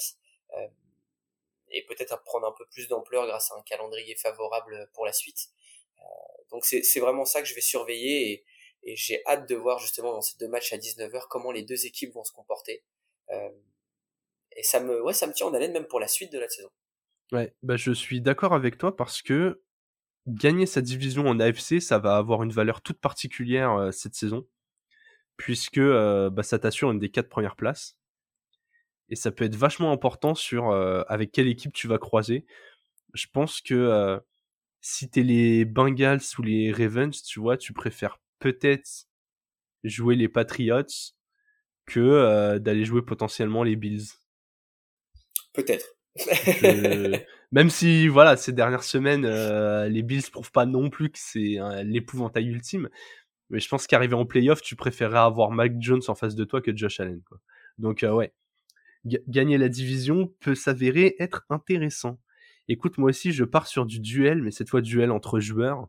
[0.56, 0.68] euh,
[1.72, 5.48] et peut-être prendre un peu plus d'ampleur grâce à un calendrier favorable pour la suite.
[6.50, 8.44] Donc c'est vraiment ça que je vais surveiller
[8.82, 11.86] et, j'ai hâte de voir justement dans ces deux matchs à 19h comment les deux
[11.86, 12.82] équipes vont se comporter.
[13.30, 13.50] Euh,
[14.56, 16.48] et ça me, ouais, ça me tient en haleine même pour la suite de la
[16.48, 16.70] saison.
[17.32, 19.62] Ouais, bah je suis d'accord avec toi parce que
[20.26, 24.46] gagner sa division en AFC, ça va avoir une valeur toute particulière euh, cette saison,
[25.36, 27.96] puisque euh, bah, ça t'assure une des quatre premières places.
[29.08, 32.46] Et ça peut être vachement important sur avec quelle équipe tu vas croiser.
[33.12, 34.18] Je pense que
[34.80, 39.06] si t'es les Bengals ou les Ravens, tu vois, tu préfères peut-être
[39.84, 40.82] jouer les Patriots
[41.86, 44.08] que euh, d'aller jouer potentiellement les Bills.
[45.52, 45.94] Peut-être.
[47.52, 51.58] Même si, voilà, ces dernières semaines, euh, les Bills prouvent pas non plus que c'est
[51.84, 52.88] l'épouvantail ultime.
[53.50, 56.60] Mais je pense qu'arriver en playoff, tu préférerais avoir Mike Jones en face de toi
[56.60, 57.20] que Josh Allen.
[57.28, 57.38] Quoi.
[57.78, 58.32] Donc, euh, ouais.
[59.04, 62.18] gagner la division peut s'avérer être intéressant.
[62.68, 65.88] Écoute, moi aussi, je pars sur du duel, mais cette fois duel entre joueurs.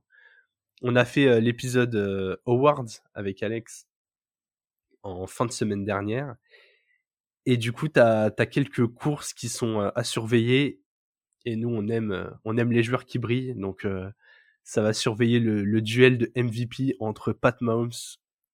[0.86, 3.88] On a fait euh, l'épisode euh, Awards avec Alex
[5.02, 6.36] en fin de semaine dernière.
[7.46, 10.82] Et du coup, tu as, quelques courses qui sont euh, à surveiller.
[11.46, 13.56] Et nous, on aime, on aime les joueurs qui brillent.
[13.56, 13.86] Donc,
[14.64, 17.92] ça va surveiller le, duel de MVP entre Pat Mahomes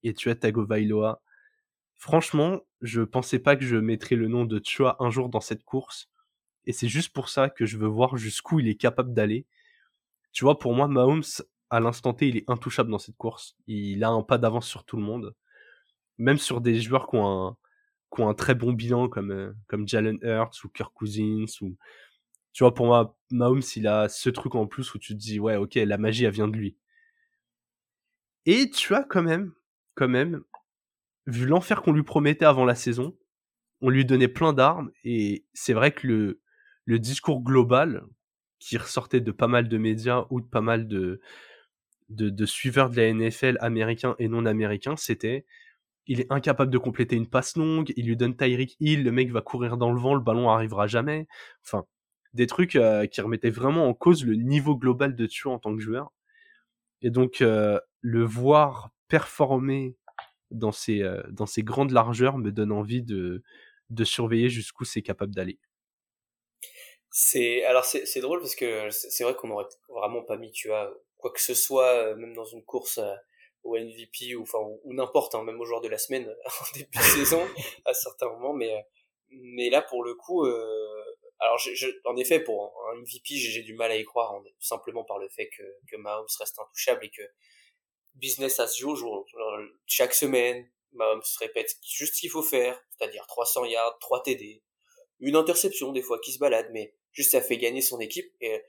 [0.02, 1.22] et Tua Tagovailoa.
[1.98, 5.64] Franchement, je pensais pas que je mettrais le nom de Tua un jour dans cette
[5.64, 6.10] course.
[6.66, 9.46] Et c'est juste pour ça que je veux voir jusqu'où il est capable d'aller.
[10.32, 11.22] Tu vois, pour moi, Mahomes,
[11.70, 13.56] à l'instant T, il est intouchable dans cette course.
[13.68, 15.36] Il a un pas d'avance sur tout le monde.
[16.18, 17.56] Même sur des joueurs qui ont
[18.18, 21.78] un, très bon bilan comme, euh, comme Jalen Hurts ou Kirk Cousins ou,
[22.52, 25.40] tu vois, pour moi, Mahomes, il a ce truc en plus où tu te dis,
[25.40, 26.78] ouais, ok, la magie, elle vient de lui.
[28.46, 29.54] Et tu as quand même,
[29.96, 30.44] quand même,
[31.28, 33.16] vu l'enfer qu'on lui promettait avant la saison,
[33.82, 36.40] on lui donnait plein d'armes et c'est vrai que
[36.86, 38.04] le discours global
[38.60, 41.22] qui ressortait de pas mal de médias ou de pas mal de,
[42.10, 45.46] de, de suiveurs de la NFL américains et non américains, c'était
[46.10, 49.32] il est incapable de compléter une passe longue, il lui donne Tyreek Hill, le mec
[49.32, 51.28] va courir dans le vent, le ballon arrivera jamais.
[51.64, 51.86] Enfin,
[52.34, 55.76] des trucs euh, qui remettaient vraiment en cause le niveau global de Tua en tant
[55.76, 56.12] que joueur.
[57.02, 59.96] Et donc euh, le voir performer
[60.52, 63.44] dans ces euh, dans ces grandes largeurs me donne envie de
[63.92, 65.60] de surveiller jusqu'où c'est capable d'aller.
[67.12, 70.92] C'est alors c'est c'est drôle parce que c'est vrai qu'on aurait vraiment pas mis Tua
[71.20, 73.00] quoi que ce soit même dans une course
[73.64, 76.98] au MVP ou enfin ou, n'importe hein, même au joueur de la semaine en début
[76.98, 77.46] de saison
[77.86, 78.86] à certains moments mais
[79.30, 81.04] mais là pour le coup euh,
[81.40, 85.20] alors, je, en effet, pour un MVP, j'ai du mal à y croire, simplement par
[85.20, 87.22] le fait que, que Mahomes reste intouchable et que
[88.16, 89.24] business as usual.
[89.86, 94.62] Chaque semaine, Mahomes répète juste ce qu'il faut faire, c'est-à-dire 300 yards, 3 TD,
[95.22, 98.30] une interception des fois qui se balade, mais juste ça fait gagner son équipe.
[98.42, 98.62] Et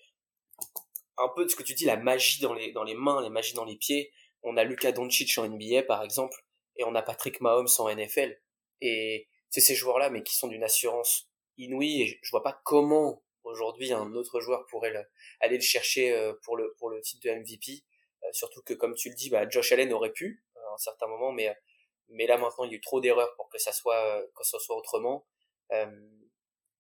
[1.23, 3.31] un peu de ce que tu dis, la magie dans les, dans les mains, la
[3.31, 4.12] magie dans les pieds.
[4.43, 6.37] On a Luka Doncic en NBA, par exemple,
[6.77, 8.41] et on a Patrick Mahomes en NFL.
[8.81, 13.23] Et c'est ces joueurs-là, mais qui sont d'une assurance inouï et je vois pas comment
[13.45, 14.93] aujourd'hui un autre joueur pourrait
[15.41, 17.85] aller le chercher euh, pour le pour le titre de MVP
[18.25, 20.79] euh, surtout que comme tu le dis bah Josh Allen aurait pu euh, à un
[20.79, 21.55] certain moment mais
[22.09, 24.59] mais là maintenant il y a eu trop d'erreurs pour que ça soit que ça
[24.59, 25.27] soit autrement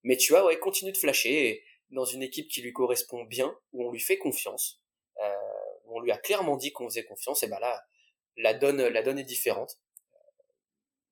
[0.02, 3.86] mais tu vois ouais continue de flasher dans une équipe qui lui correspond bien où
[3.86, 4.80] on lui fait confiance
[5.86, 7.84] où on lui a clairement dit qu'on faisait confiance et bah là
[8.36, 9.78] la donne la donne est différente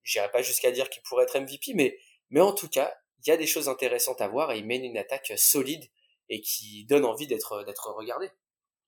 [0.02, 1.98] j'irai pas jusqu'à dire qu'il pourrait être MVP mais
[2.30, 4.84] mais en tout cas il y a des choses intéressantes à voir et il mène
[4.84, 5.84] une attaque solide
[6.28, 8.28] et qui donne envie d'être d'être regardé.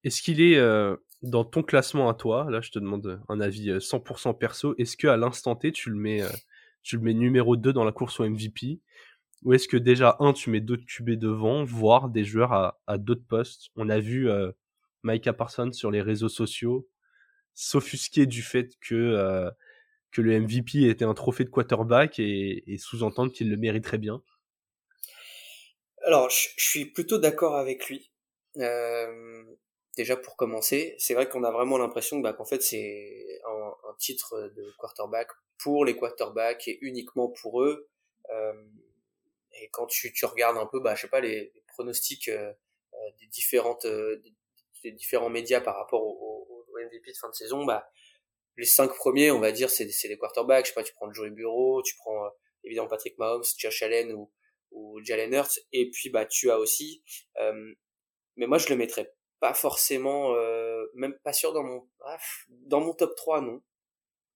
[0.05, 3.71] Est-ce qu'il est euh, dans ton classement à toi Là, je te demande un avis
[3.71, 4.75] 100% euh, perso.
[4.79, 6.29] Est-ce que à l'instant T, tu le mets euh,
[6.83, 8.81] tu le mets numéro 2 dans la course au MVP
[9.43, 12.99] ou est-ce que déjà un tu mets d'autres QB devant, voire des joueurs à, à
[12.99, 13.71] d'autres postes?
[13.77, 14.29] On a vu
[15.03, 16.89] Micah Parsons sur les réseaux sociaux
[17.55, 19.51] s'offusquer du fait que
[20.13, 24.23] que le MVP était un trophée de quarterback et, sous-entendre qu'il le mériterait bien
[26.05, 28.11] Alors, je, suis plutôt d'accord avec lui.
[28.57, 29.45] Euh,
[29.97, 34.51] déjà pour commencer, c'est vrai qu'on a vraiment l'impression bah, qu'en fait c'est un, titre
[34.57, 35.29] de quarterback
[35.59, 37.89] pour les quarterbacks et uniquement pour eux.
[38.31, 38.53] Euh,
[39.53, 42.53] et quand tu, regardes un peu, bah, je sais pas, les, pronostics euh,
[43.21, 47.91] des différentes des, différents médias par rapport au, au, MVP de fin de saison, bah
[48.57, 50.67] les cinq premiers, on va dire, c'est des quarterbacks.
[50.67, 52.31] Je sais pas, tu prends Joey Bureau, tu prends euh,
[52.65, 54.31] évidemment Patrick Mahomes, Josh Allen ou,
[54.71, 57.03] ou Jalen Hurts, et puis bah tu as aussi.
[57.39, 57.75] Euh,
[58.37, 62.81] mais moi, je le mettrais pas forcément, euh, même pas sûr dans mon ah, dans
[62.81, 63.63] mon top 3 non.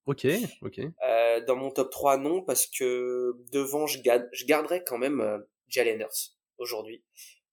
[0.05, 0.27] Ok,
[0.61, 0.79] ok.
[1.03, 5.19] Euh, dans mon top 3 non parce que devant je, garde, je garderais quand même
[5.19, 7.03] euh, Jalen Hurts aujourd'hui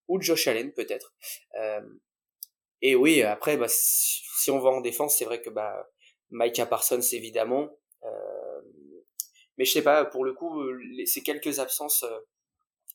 [0.09, 1.15] ou Josh Allen peut-être.
[2.83, 5.89] et oui, après bah si, si on va en défense, c'est vrai que bah
[6.33, 7.71] Micah Parsons évidemment.
[8.05, 8.61] Euh,
[9.59, 10.63] mais je sais pas, pour le coup,
[11.07, 12.19] ces quelques absences euh,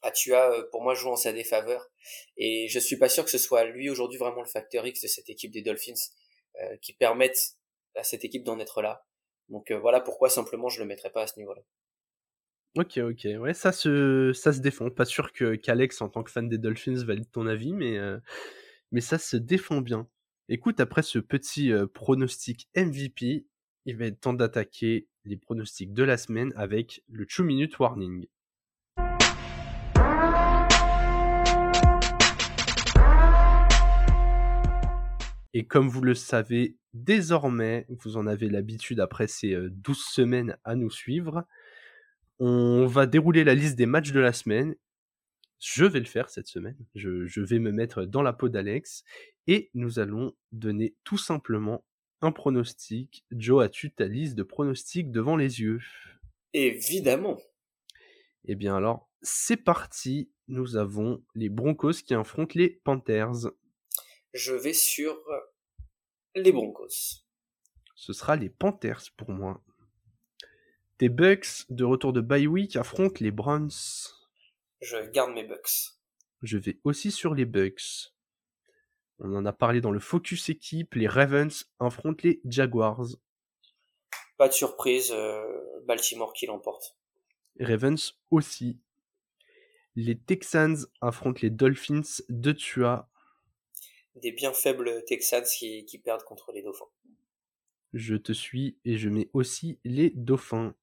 [0.01, 1.89] à Tua, euh, pour moi, jouent en sa défaveur.
[2.36, 5.08] Et je suis pas sûr que ce soit lui aujourd'hui vraiment le facteur X de
[5.08, 5.93] cette équipe des Dolphins
[6.82, 7.55] qui permettent
[7.93, 9.05] à cette équipe d'en être là.
[9.50, 11.62] Donc voilà pourquoi simplement je le mettrais pas à ce niveau-là.
[12.76, 14.89] Ok, ok, ouais, ça se, ça se défend.
[14.89, 17.98] Pas sûr que qu'Alex, en tant que fan des Dolphins, valide ton avis, mais,
[18.91, 20.08] mais ça se défend bien.
[20.48, 23.48] Écoute, après ce petit pronostic MVP,
[23.86, 28.28] il va être temps d'attaquer les pronostics de la semaine avec le 2 minute warning.
[35.54, 40.76] Et comme vous le savez désormais, vous en avez l'habitude après ces 12 semaines à
[40.76, 41.45] nous suivre,
[42.39, 44.76] on va dérouler la liste des matchs de la semaine
[45.60, 46.78] je vais le faire cette semaine.
[46.95, 49.04] Je, vais me mettre dans la peau d'Alex
[49.48, 51.84] et nous allons donner tout simplement
[52.22, 53.26] un pronostic.
[53.32, 55.80] Joe, as-tu ta liste de pronostics devant les yeux?
[56.54, 57.38] Évidemment.
[58.45, 60.32] Eh bien alors, c'est parti.
[60.48, 63.52] nous avons les Broncos qui affrontent les Panthers.
[64.34, 65.17] Je vais sur
[66.36, 67.23] les Broncos.
[67.95, 69.63] Ce sera les Panthers pour moi.
[70.97, 73.69] Tes Bucks de retour de bye week affrontent les Browns.
[74.82, 75.95] Je garde mes Bucks.
[76.43, 78.13] Je vais aussi sur les Bucks.
[79.19, 80.93] On en a parlé dans le focus équipe.
[80.95, 83.07] Les Ravens affrontent les Jaguars.
[84.38, 86.95] Pas de surprise, euh, Baltimore qui l'emporte.
[87.59, 88.80] Ravens aussi.
[89.95, 93.09] Les Texans affrontent les Dolphins de Tua.
[94.22, 96.89] Des bien faibles Texans qui, qui perdent contre les Dauphins.
[97.93, 100.76] Je te suis et je mets aussi les Dauphins.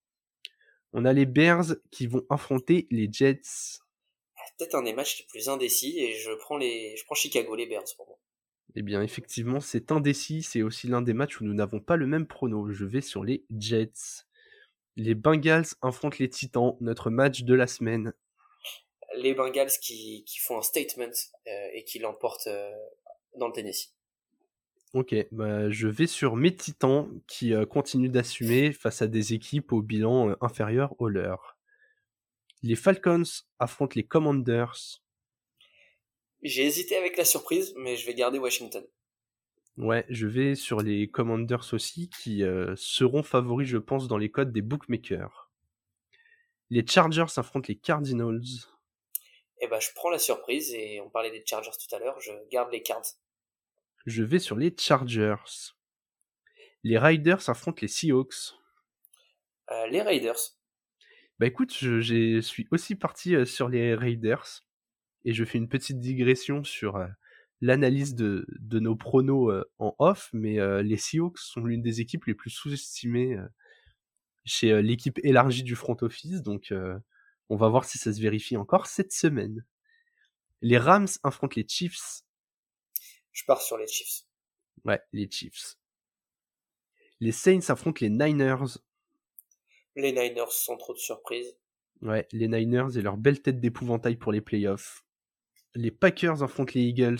[0.92, 3.80] On a les Bears qui vont affronter les Jets.
[4.58, 7.66] Peut-être un des matchs les plus indécis et je prends les, je prends Chicago les
[7.66, 8.18] Bears pour moi.
[8.76, 10.42] Eh bien, effectivement, c'est indécis.
[10.42, 12.70] C'est aussi l'un des matchs où nous n'avons pas le même prono.
[12.72, 14.24] Je vais sur les Jets.
[14.96, 18.12] Les Bengals affrontent les Titans, notre match de la semaine.
[19.16, 21.12] Les Bengals qui, qui font un statement
[21.46, 22.72] euh, et qui l'emportent euh,
[23.36, 23.94] dans le Tennessee.
[24.92, 29.72] Ok, bah, je vais sur mes Titans qui euh, continuent d'assumer face à des équipes
[29.72, 31.56] au bilan inférieur au leur.
[32.62, 33.24] Les Falcons
[33.58, 35.02] affrontent les Commanders.
[36.42, 38.86] J'ai hésité avec la surprise, mais je vais garder Washington.
[39.76, 44.30] Ouais, je vais sur les Commanders aussi, qui euh, seront favoris, je pense, dans les
[44.30, 45.50] codes des bookmakers.
[46.70, 48.40] Les Chargers affrontent les Cardinals.
[49.60, 52.30] Eh ben, je prends la surprise, et on parlait des Chargers tout à l'heure, je
[52.50, 53.16] garde les Cards.
[54.06, 55.72] Je vais sur les Chargers.
[56.82, 58.54] Les Riders affrontent les Seahawks.
[59.70, 60.38] Euh, les Raiders.
[61.38, 64.62] Bah écoute, je suis aussi parti euh, sur les Raiders,
[65.24, 66.98] et je fais une petite digression sur
[67.64, 72.00] l'analyse de, de, nos pronos euh, en off, mais euh, les Seahawks sont l'une des
[72.00, 73.46] équipes les plus sous-estimées euh,
[74.44, 76.74] chez l'équipe élargie du front office, donc
[77.48, 79.64] on va voir si ça se vérifie encore cette semaine.
[80.60, 82.24] Les Rams affrontent les Chiefs.
[83.34, 84.22] Je pars sur les Chiefs.
[84.84, 85.76] Ouais, les Chiefs.
[87.20, 88.78] Les Saints affrontent les Niners.
[89.96, 91.56] Les Niners sans trop de surprises.
[92.00, 95.04] Ouais, les Niners et leur belle tête d'épouvantail pour les playoffs.
[95.74, 97.18] Les Packers affrontent les Eagles.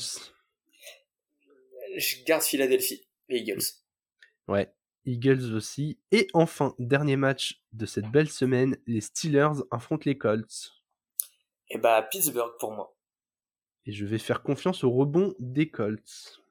[1.96, 3.62] Je garde Philadelphie, les Eagles.
[4.46, 4.72] Ouais,
[5.04, 5.98] Eagles aussi.
[6.12, 10.70] Et enfin, dernier match de cette belle semaine, les Steelers affrontent les Colts.
[11.70, 12.93] Et eh bah Pittsburgh pour moi.
[13.87, 16.43] Et je vais faire confiance au rebond des Colts.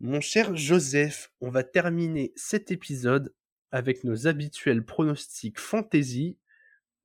[0.00, 3.34] Mon cher Joseph, on va terminer cet épisode
[3.70, 6.36] avec nos habituels pronostics fantasy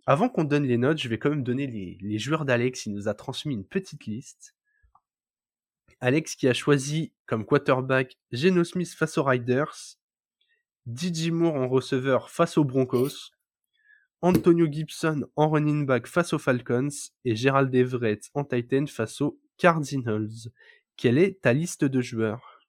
[0.10, 2.86] avant qu'on donne les notes, je vais quand même donner les, joueurs d'Alex.
[2.86, 4.56] Il nous a transmis une petite liste.
[6.00, 9.98] Alex qui a choisi comme quarterback Geno Smith face aux Riders,
[10.86, 13.32] DJ Moore en receveur face aux Broncos,
[14.24, 16.90] Antonio Gibson en running back face aux Falcons
[17.24, 20.50] et Gerald Everett en Titan face aux Cardinals.
[20.98, 22.60] Quelle est ta liste de joueurs?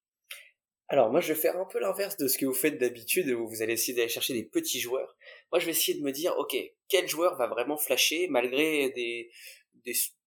[0.89, 3.49] Alors moi je vais faire un peu l'inverse de ce que vous faites d'habitude où
[3.49, 5.17] vous allez essayer d'aller chercher des petits joueurs.
[5.51, 6.55] Moi je vais essayer de me dire ok
[6.87, 9.31] quel joueur va vraiment flasher malgré des,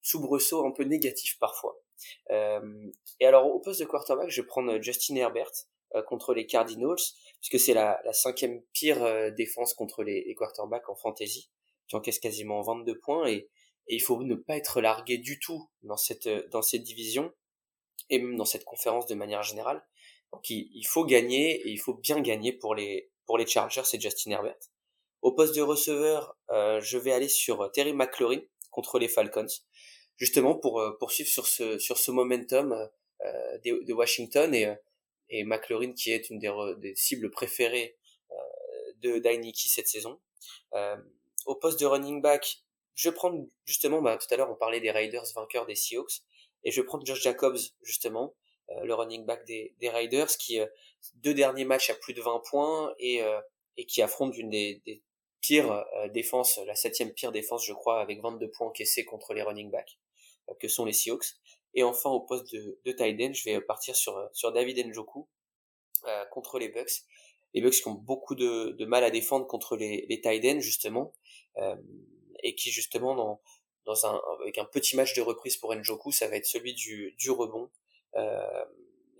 [0.01, 1.79] soubresauts un peu négatifs parfois.
[2.31, 5.51] Euh, et alors au poste de quarterback je vais prendre Justin Herbert
[5.95, 6.97] euh, contre les Cardinals
[7.41, 11.49] puisque c'est la, la, cinquième pire euh, défense contre les, les, quarterbacks en fantasy
[11.87, 13.49] qui encaisse quasiment 22 points et,
[13.87, 17.33] et il faut ne pas être largué du tout dans cette dans cette division
[18.09, 19.83] et même dans cette conférence de manière générale
[20.31, 23.99] donc il, faut gagner et il faut bien gagner pour les pour les Chargers et
[23.99, 24.57] Justin Herbert.
[25.21, 28.39] Au poste de receveur, euh, je vais aller sur Terry McLaurin
[28.71, 29.47] contre les Falcons,
[30.17, 32.71] justement pour euh, poursuivre sur ce sur ce momentum
[33.25, 34.73] euh, de, de, Washington et
[35.31, 37.97] et McLaurin qui est une des, cibles préférées
[39.01, 40.19] de Dynasty cette saison.
[41.45, 42.63] au poste de running back,
[42.93, 46.21] je prendre justement, bah, tout à l'heure on parlait des Raiders vainqueurs des Seahawks,
[46.63, 48.35] et je prendre Josh Jacobs justement
[48.77, 50.67] euh, le running back des, des Riders, qui euh,
[51.15, 53.39] deux derniers matchs à plus de 20 points et, euh,
[53.77, 55.01] et qui affronte une des, des
[55.39, 59.71] pires défenses, la septième pire défense, je crois, avec 22 points encaissés contre les running
[59.71, 59.97] backs,
[60.59, 61.25] que sont les Seahawks.
[61.73, 65.27] Et enfin, au poste de, de tight end, je vais partir sur, sur David Njoku
[66.05, 67.03] euh, contre les Bucks.
[67.53, 70.59] Les Bucks qui ont beaucoup de, de mal à défendre contre les, les tight ends,
[70.59, 71.13] justement,
[71.57, 71.75] euh,
[72.43, 73.41] et qui, justement, dans,
[73.85, 77.15] dans un, avec un petit match de reprise pour Njoku, ça va être celui du,
[77.17, 77.69] du rebond.
[78.15, 78.65] Euh,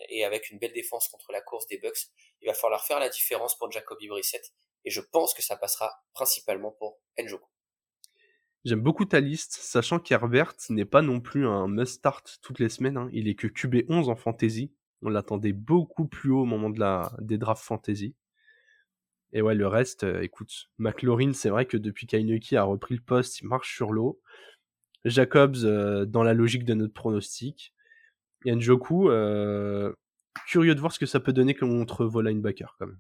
[0.10, 2.10] et avec une belle défense contre la course des Bucks,
[2.42, 4.52] il va falloir faire la différence pour Jacoby Brissett.
[4.84, 7.48] Et je pense que ça passera principalement pour Njoku.
[8.64, 12.98] J'aime beaucoup ta liste, sachant qu'Herbert n'est pas non plus un must-start toutes les semaines.
[12.98, 13.10] Hein.
[13.12, 14.72] Il est que QB11 en fantasy.
[15.02, 18.16] On l'attendait beaucoup plus haut au moment de la, des drafts fantasy.
[19.34, 23.02] Et ouais, le reste, euh, écoute, McLaurin, c'est vrai que depuis qu'Aineki a repris le
[23.02, 24.22] poste, il marche sur l'eau.
[25.06, 25.58] Jacobs
[26.06, 27.74] dans la logique de notre pronostic.
[28.46, 29.10] Et Njoku,
[30.48, 33.00] curieux de voir ce que ça peut donner contre vos linebackers quand même.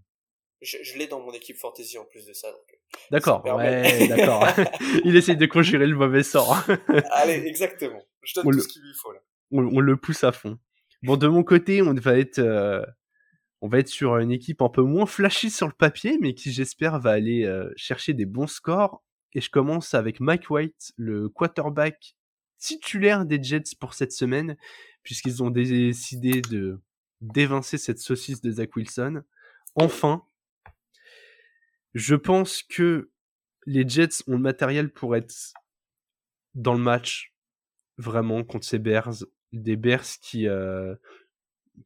[0.61, 2.47] Je, l'ai dans mon équipe fantasy en plus de ça.
[3.09, 4.45] D'accord, ouais, d'accord.
[5.05, 6.63] il essaye de conjurer le mauvais sort.
[7.11, 8.03] Allez, exactement.
[8.21, 9.19] Je donne tout ce qu'il lui faut là.
[9.51, 10.59] On, le pousse à fond.
[11.03, 12.85] Bon, de mon côté, on va être, euh,
[13.61, 16.51] on va être sur une équipe un peu moins flashy sur le papier, mais qui
[16.51, 19.03] j'espère va aller euh, chercher des bons scores.
[19.33, 22.15] Et je commence avec Mike White, le quarterback
[22.59, 24.55] titulaire des Jets pour cette semaine,
[25.03, 26.79] puisqu'ils ont décidé de
[27.21, 29.21] d'évincer cette saucisse de Zach Wilson.
[29.75, 30.23] Enfin,
[31.93, 33.11] je pense que
[33.65, 35.53] les Jets ont le matériel pour être
[36.55, 37.33] dans le match
[37.97, 40.95] vraiment contre ces Bears, des Bears qui euh,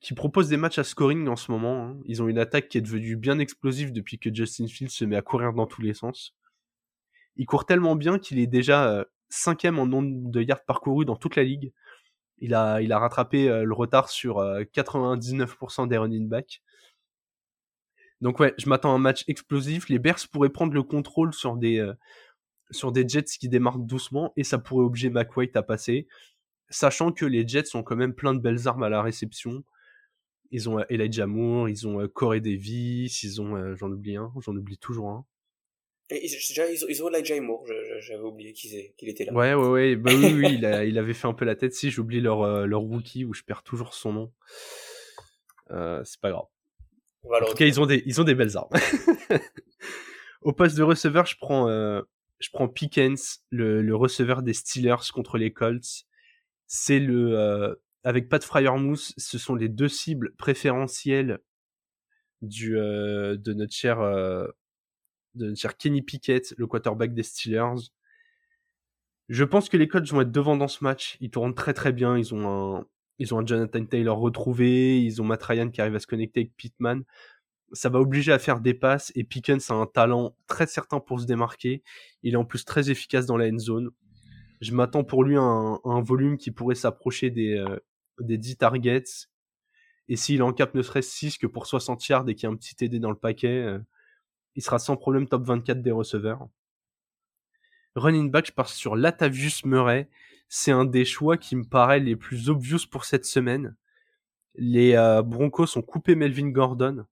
[0.02, 1.86] qui proposent des matchs à scoring en ce moment.
[1.86, 1.98] Hein.
[2.06, 5.16] Ils ont une attaque qui est devenue bien explosive depuis que Justin Fields se met
[5.16, 6.36] à courir dans tous les sens.
[7.38, 11.16] Il court tellement bien qu'il est déjà euh, cinquième en nombre de yards parcourus dans
[11.16, 11.74] toute la ligue.
[12.40, 16.62] Il a, il a rattrapé euh, le retard sur 99% des running backs.
[18.22, 19.90] Donc ouais, je m'attends à un match explosif.
[19.90, 21.94] Les Bears pourraient prendre le contrôle sur des euh,
[22.72, 26.08] sur des Jets qui démarrent doucement et ça pourrait obliger McWhite à passer,
[26.70, 29.64] sachant que les Jets ont quand même plein de belles armes à la réception.
[30.52, 34.32] Ils ont euh, Elijah Moore, ils ont euh, Corey Davis, ils ont j'en oublie un,
[34.42, 35.26] j'en oublie toujours un.
[36.12, 37.66] Et ils, ont, Elijah Moore,
[38.00, 39.34] j'avais oublié qu'il était là.
[39.34, 39.96] Ouais, ouais, ouais.
[39.96, 41.74] Bah oui, oui, il, il, avait fait un peu la tête.
[41.74, 44.34] Si, j'oublie leur, leur rookie où je perds toujours son nom.
[46.04, 46.46] c'est pas grave
[47.30, 48.70] en tout cas, ils ont des, ils ont des belles armes.
[50.42, 52.02] Au poste de receveur, je prends, euh,
[52.40, 56.06] je prends Pickens, le, le, receveur des Steelers contre les Colts.
[56.68, 57.74] C'est le, euh,
[58.04, 61.40] avec Pat Fryermouth, ce sont les deux cibles préférentielles
[62.42, 64.48] du, euh, de notre cher, euh,
[65.34, 67.90] de notre cher Kenny Pickett, le quarterback des Steelers.
[69.28, 71.18] Je pense que les Colts vont être devant dans ce match.
[71.20, 72.16] Ils tournent très très bien.
[72.16, 72.88] Ils ont un,
[73.20, 76.42] ils ont un Jonathan Taylor retrouvé, ils ont Matt Ryan qui arrive à se connecter
[76.42, 77.04] avec Pittman.
[77.72, 81.20] Ça va obliger à faire des passes et Pickens a un talent très certain pour
[81.20, 81.84] se démarquer.
[82.24, 83.90] Il est en plus très efficace dans la end zone.
[84.62, 87.78] Je m'attends pour lui un, volume qui pourrait s'approcher des, euh,
[88.20, 89.04] des 10 targets.
[90.08, 92.54] Et s'il en cap ne serait-ce 6 que pour 60 yards et qu'il y a
[92.54, 93.80] un petit TD dans le paquet, euh,
[94.56, 96.48] il sera sans problème top 24 des receveurs.
[97.96, 100.10] Running back, je pars sur Latavius Murray
[100.48, 103.76] c'est un des choix qui me paraît les plus obvious pour cette semaine.
[104.56, 107.06] Les euh, Broncos ont coupé Melvin Gordon.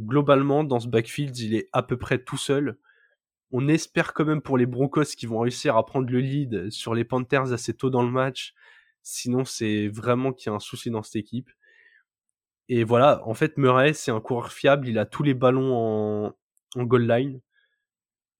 [0.00, 2.78] Globalement, dans ce backfield, il est à peu près tout seul.
[3.50, 6.94] On espère quand même pour les Broncos qui vont réussir à prendre le lead sur
[6.94, 8.54] les Panthers assez tôt dans le match.
[9.02, 11.50] Sinon, c'est vraiment qu'il y a un souci dans cette équipe.
[12.68, 14.88] Et voilà, en fait, Murray, c'est un coureur fiable.
[14.88, 16.36] Il a tous les ballons en,
[16.76, 17.40] en goal line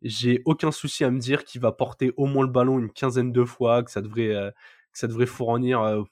[0.03, 3.33] j'ai aucun souci à me dire qu'il va porter au moins le ballon une quinzaine
[3.33, 6.03] de fois, que ça devrait, euh, fournir euh,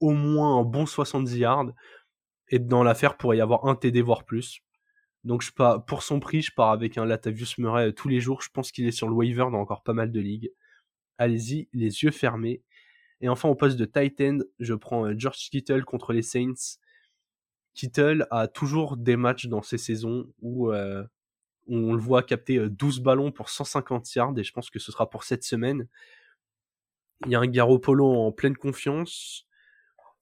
[0.00, 1.72] au moins un bon 70 yards.
[2.48, 4.60] Et dans l'affaire, pourrait y avoir un TD, voire plus.
[5.24, 5.50] Donc je
[5.86, 8.40] pour son prix, je pars avec un Latavius Murray euh, tous les jours.
[8.42, 10.52] Je pense qu'il est sur le waiver dans encore pas mal de ligues.
[11.18, 12.62] Allez-y, les yeux fermés.
[13.20, 16.78] Et enfin, au poste de Titan, je prends George Kittle contre les Saints.
[17.74, 20.72] Kittle a toujours des matchs dans ces saisons où
[21.68, 25.08] on le voit capter 12 ballons pour 150 yards et je pense que ce sera
[25.08, 25.86] pour cette semaine.
[27.26, 29.46] Il y a un Garoppolo en pleine confiance.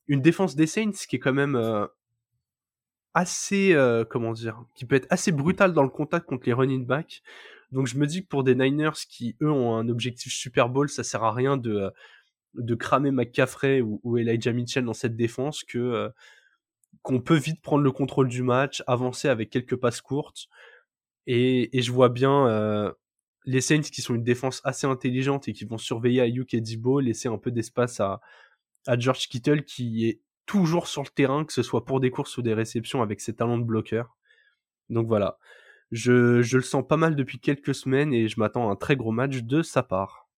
[0.09, 1.88] Une défense des Saints qui est quand même
[3.14, 3.76] assez,
[4.11, 7.22] comment dire, qui peut être assez brutale dans le contact contre les running backs.
[7.72, 10.88] Donc je me dis que pour des Niners qui eux ont un objectif Super Bowl,
[10.88, 11.92] ça sert à rien de
[12.74, 16.11] cramer McCaffrey ou, ou Elijah Mitchell dans cette défense que
[17.03, 20.49] qu'on peut vite prendre le contrôle du match, avancer avec quelques passes courtes.
[21.27, 22.93] Et, et je vois bien euh,
[23.45, 27.01] les Saints qui sont une défense assez intelligente et qui vont surveiller Ayuk et Dibo,
[27.01, 28.20] laisser un peu d'espace à,
[28.87, 32.37] à George Kittle qui est toujours sur le terrain, que ce soit pour des courses
[32.39, 34.16] ou des réceptions avec ses talents de bloqueur.
[34.89, 35.39] Donc voilà,
[35.91, 38.97] je, je le sens pas mal depuis quelques semaines et je m'attends à un très
[38.97, 40.29] gros match de sa part.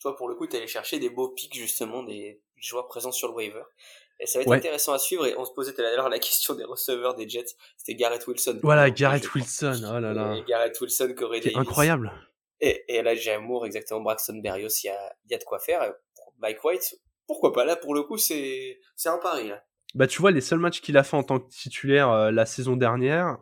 [0.00, 3.34] Toi, pour le coup, allé chercher des beaux pics justement des joueurs présents sur le
[3.34, 3.62] waiver.
[4.20, 5.26] Et ça va être intéressant à suivre.
[5.26, 7.54] Et on se posait tout à l'heure la question des receveurs des Jets.
[7.76, 8.58] C'était Garrett Wilson.
[8.62, 9.80] Voilà, Garrett Wilson.
[9.88, 10.40] Oh là là.
[10.46, 11.56] Garrett Wilson, Corey Davis.
[11.56, 12.12] Incroyable.
[12.60, 14.00] Et, et là, j'ai amour, exactement.
[14.00, 15.92] Braxton Berrios, il y a, y a de quoi faire.
[16.40, 16.96] Mike White,
[17.26, 17.64] pourquoi pas?
[17.64, 19.62] Là, pour le coup, c'est, c'est un pari, là.
[19.94, 22.46] Bah, tu vois, les seuls matchs qu'il a fait en tant que titulaire euh, la
[22.46, 23.38] saison dernière,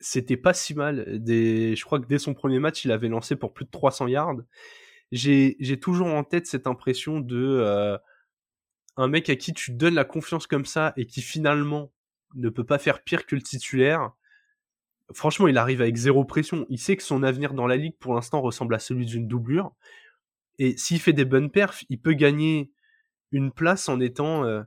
[0.00, 1.22] c'était pas si mal.
[1.22, 1.76] Des...
[1.76, 4.36] Je crois que dès son premier match, il avait lancé pour plus de 300 yards.
[5.12, 7.96] J'ai, j'ai toujours en tête cette impression de, euh,
[8.96, 11.92] un mec à qui tu donnes la confiance comme ça et qui finalement
[12.34, 14.12] ne peut pas faire pire que le titulaire,
[15.14, 16.66] franchement, il arrive avec zéro pression.
[16.68, 19.72] Il sait que son avenir dans la ligue pour l'instant ressemble à celui d'une doublure.
[20.58, 22.70] Et s'il fait des bonnes perfs, il peut gagner
[23.30, 24.44] une place en étant.
[24.44, 24.62] Euh,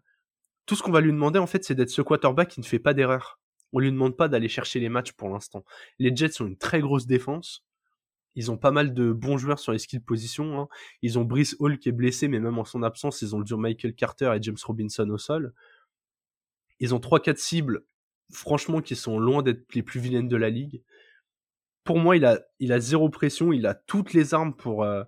[0.65, 2.79] tout ce qu'on va lui demander, en fait, c'est d'être ce quarterback qui ne fait
[2.79, 3.39] pas d'erreur.
[3.71, 5.63] On lui demande pas d'aller chercher les matchs pour l'instant.
[5.99, 7.64] Les Jets ont une très grosse défense.
[8.35, 10.59] Ils ont pas mal de bons joueurs sur les skill positions.
[10.59, 10.67] Hein.
[11.01, 13.45] Ils ont Brice Hall qui est blessé, mais même en son absence, ils ont le
[13.45, 15.53] dur Michael Carter et James Robinson au sol.
[16.79, 17.85] Ils ont 3-4 cibles,
[18.31, 20.83] franchement, qui sont loin d'être les plus vilaines de la ligue.
[21.83, 25.03] Pour moi, il a, il a zéro pression, il a toutes les armes pour, euh,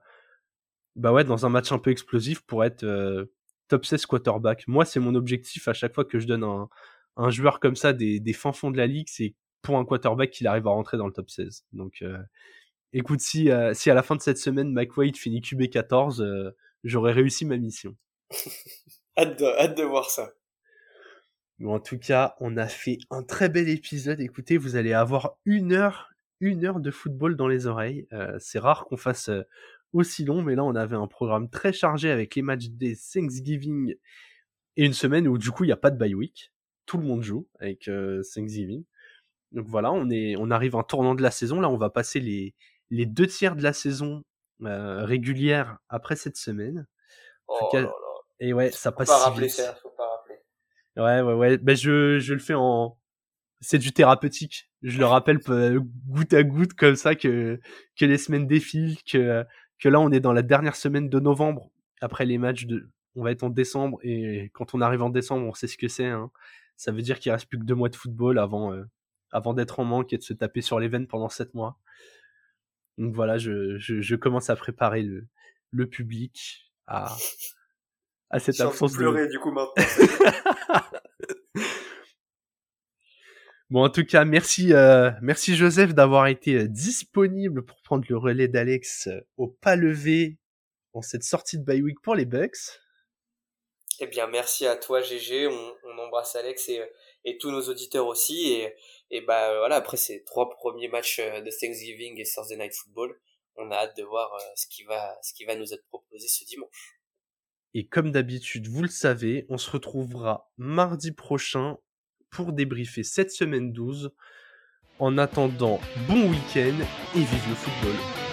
[0.95, 3.25] bah ouais, dans un match un peu explosif, pour être euh,
[3.67, 4.67] top 16 quarterback.
[4.67, 6.69] Moi, c'est mon objectif à chaque fois que je donne un,
[7.17, 10.31] un joueur comme ça des, des fins fonds de la ligue, c'est pour un quarterback
[10.31, 11.65] qu'il arrive à rentrer dans le top 16.
[11.73, 12.17] Donc, euh,
[12.93, 17.13] écoute, si, si à la fin de cette semaine, Mike White finit QB 14, j'aurais
[17.13, 17.95] réussi ma mission.
[19.17, 20.33] hâte, de, hâte de voir ça
[21.65, 24.21] en tout cas, on a fait un très bel épisode.
[24.21, 26.09] Écoutez, vous allez avoir une heure,
[26.39, 28.07] une heure de football dans les oreilles.
[28.13, 29.41] Euh, c'est rare qu'on fasse euh,
[29.93, 33.95] aussi long, mais là, on avait un programme très chargé avec les matchs des Thanksgiving
[34.75, 36.53] et une semaine où du coup, il n'y a pas de bye week.
[36.85, 38.83] Tout le monde joue avec euh, Thanksgiving.
[39.51, 41.59] Donc voilà, on est, on arrive à un tournant de la saison.
[41.59, 42.53] Là, on va passer les,
[42.89, 44.23] les deux tiers de la saison
[44.59, 46.87] régulière après cette semaine.
[47.47, 47.93] Oh là là.
[48.39, 49.09] Et ouais, ça faut passe.
[49.09, 50.07] Pas rappeler ça, faut pas
[50.97, 51.57] Ouais, ouais, ouais.
[51.59, 52.97] Ben, je, je le fais en.
[53.61, 54.69] C'est du thérapeutique.
[54.81, 55.39] Je le rappelle
[56.07, 57.59] goutte à goutte comme ça que,
[57.95, 59.43] que les semaines défilent, que,
[59.79, 61.71] que là on est dans la dernière semaine de novembre.
[62.01, 65.47] Après les matchs de, on va être en décembre et quand on arrive en décembre,
[65.47, 66.05] on sait ce que c'est.
[66.05, 66.29] Hein.
[66.75, 68.83] Ça veut dire qu'il reste plus que deux mois de football avant, euh,
[69.31, 71.79] avant d'être en manque et de se taper sur les veines pendant sept mois.
[72.97, 75.27] Donc voilà, je, je, je commence à préparer le,
[75.71, 77.15] le public à,
[78.29, 79.73] à cette absence de pleurer du coup maintenant.
[83.69, 88.17] bon, en tout cas, merci, euh, merci Joseph d'avoir été euh, disponible pour prendre le
[88.17, 90.37] relais d'Alex euh, au pas levé
[90.93, 92.81] en cette sortie de bye week pour les Bucks.
[93.99, 95.47] Eh bien, merci à toi GG.
[95.47, 96.81] On, on embrasse Alex et,
[97.25, 98.51] et, tous nos auditeurs aussi.
[98.53, 98.75] Et,
[99.09, 103.19] et bah voilà, après ces trois premiers matchs de Thanksgiving et Thursday Night Football,
[103.55, 106.45] on a hâte de voir ce qui va, ce qui va nous être proposé ce
[106.45, 106.99] dimanche.
[107.73, 111.77] Et comme d'habitude, vous le savez, on se retrouvera mardi prochain
[112.29, 114.11] pour débriefer cette semaine 12.
[114.99, 116.75] En attendant, bon week-end
[117.15, 118.26] et vive le football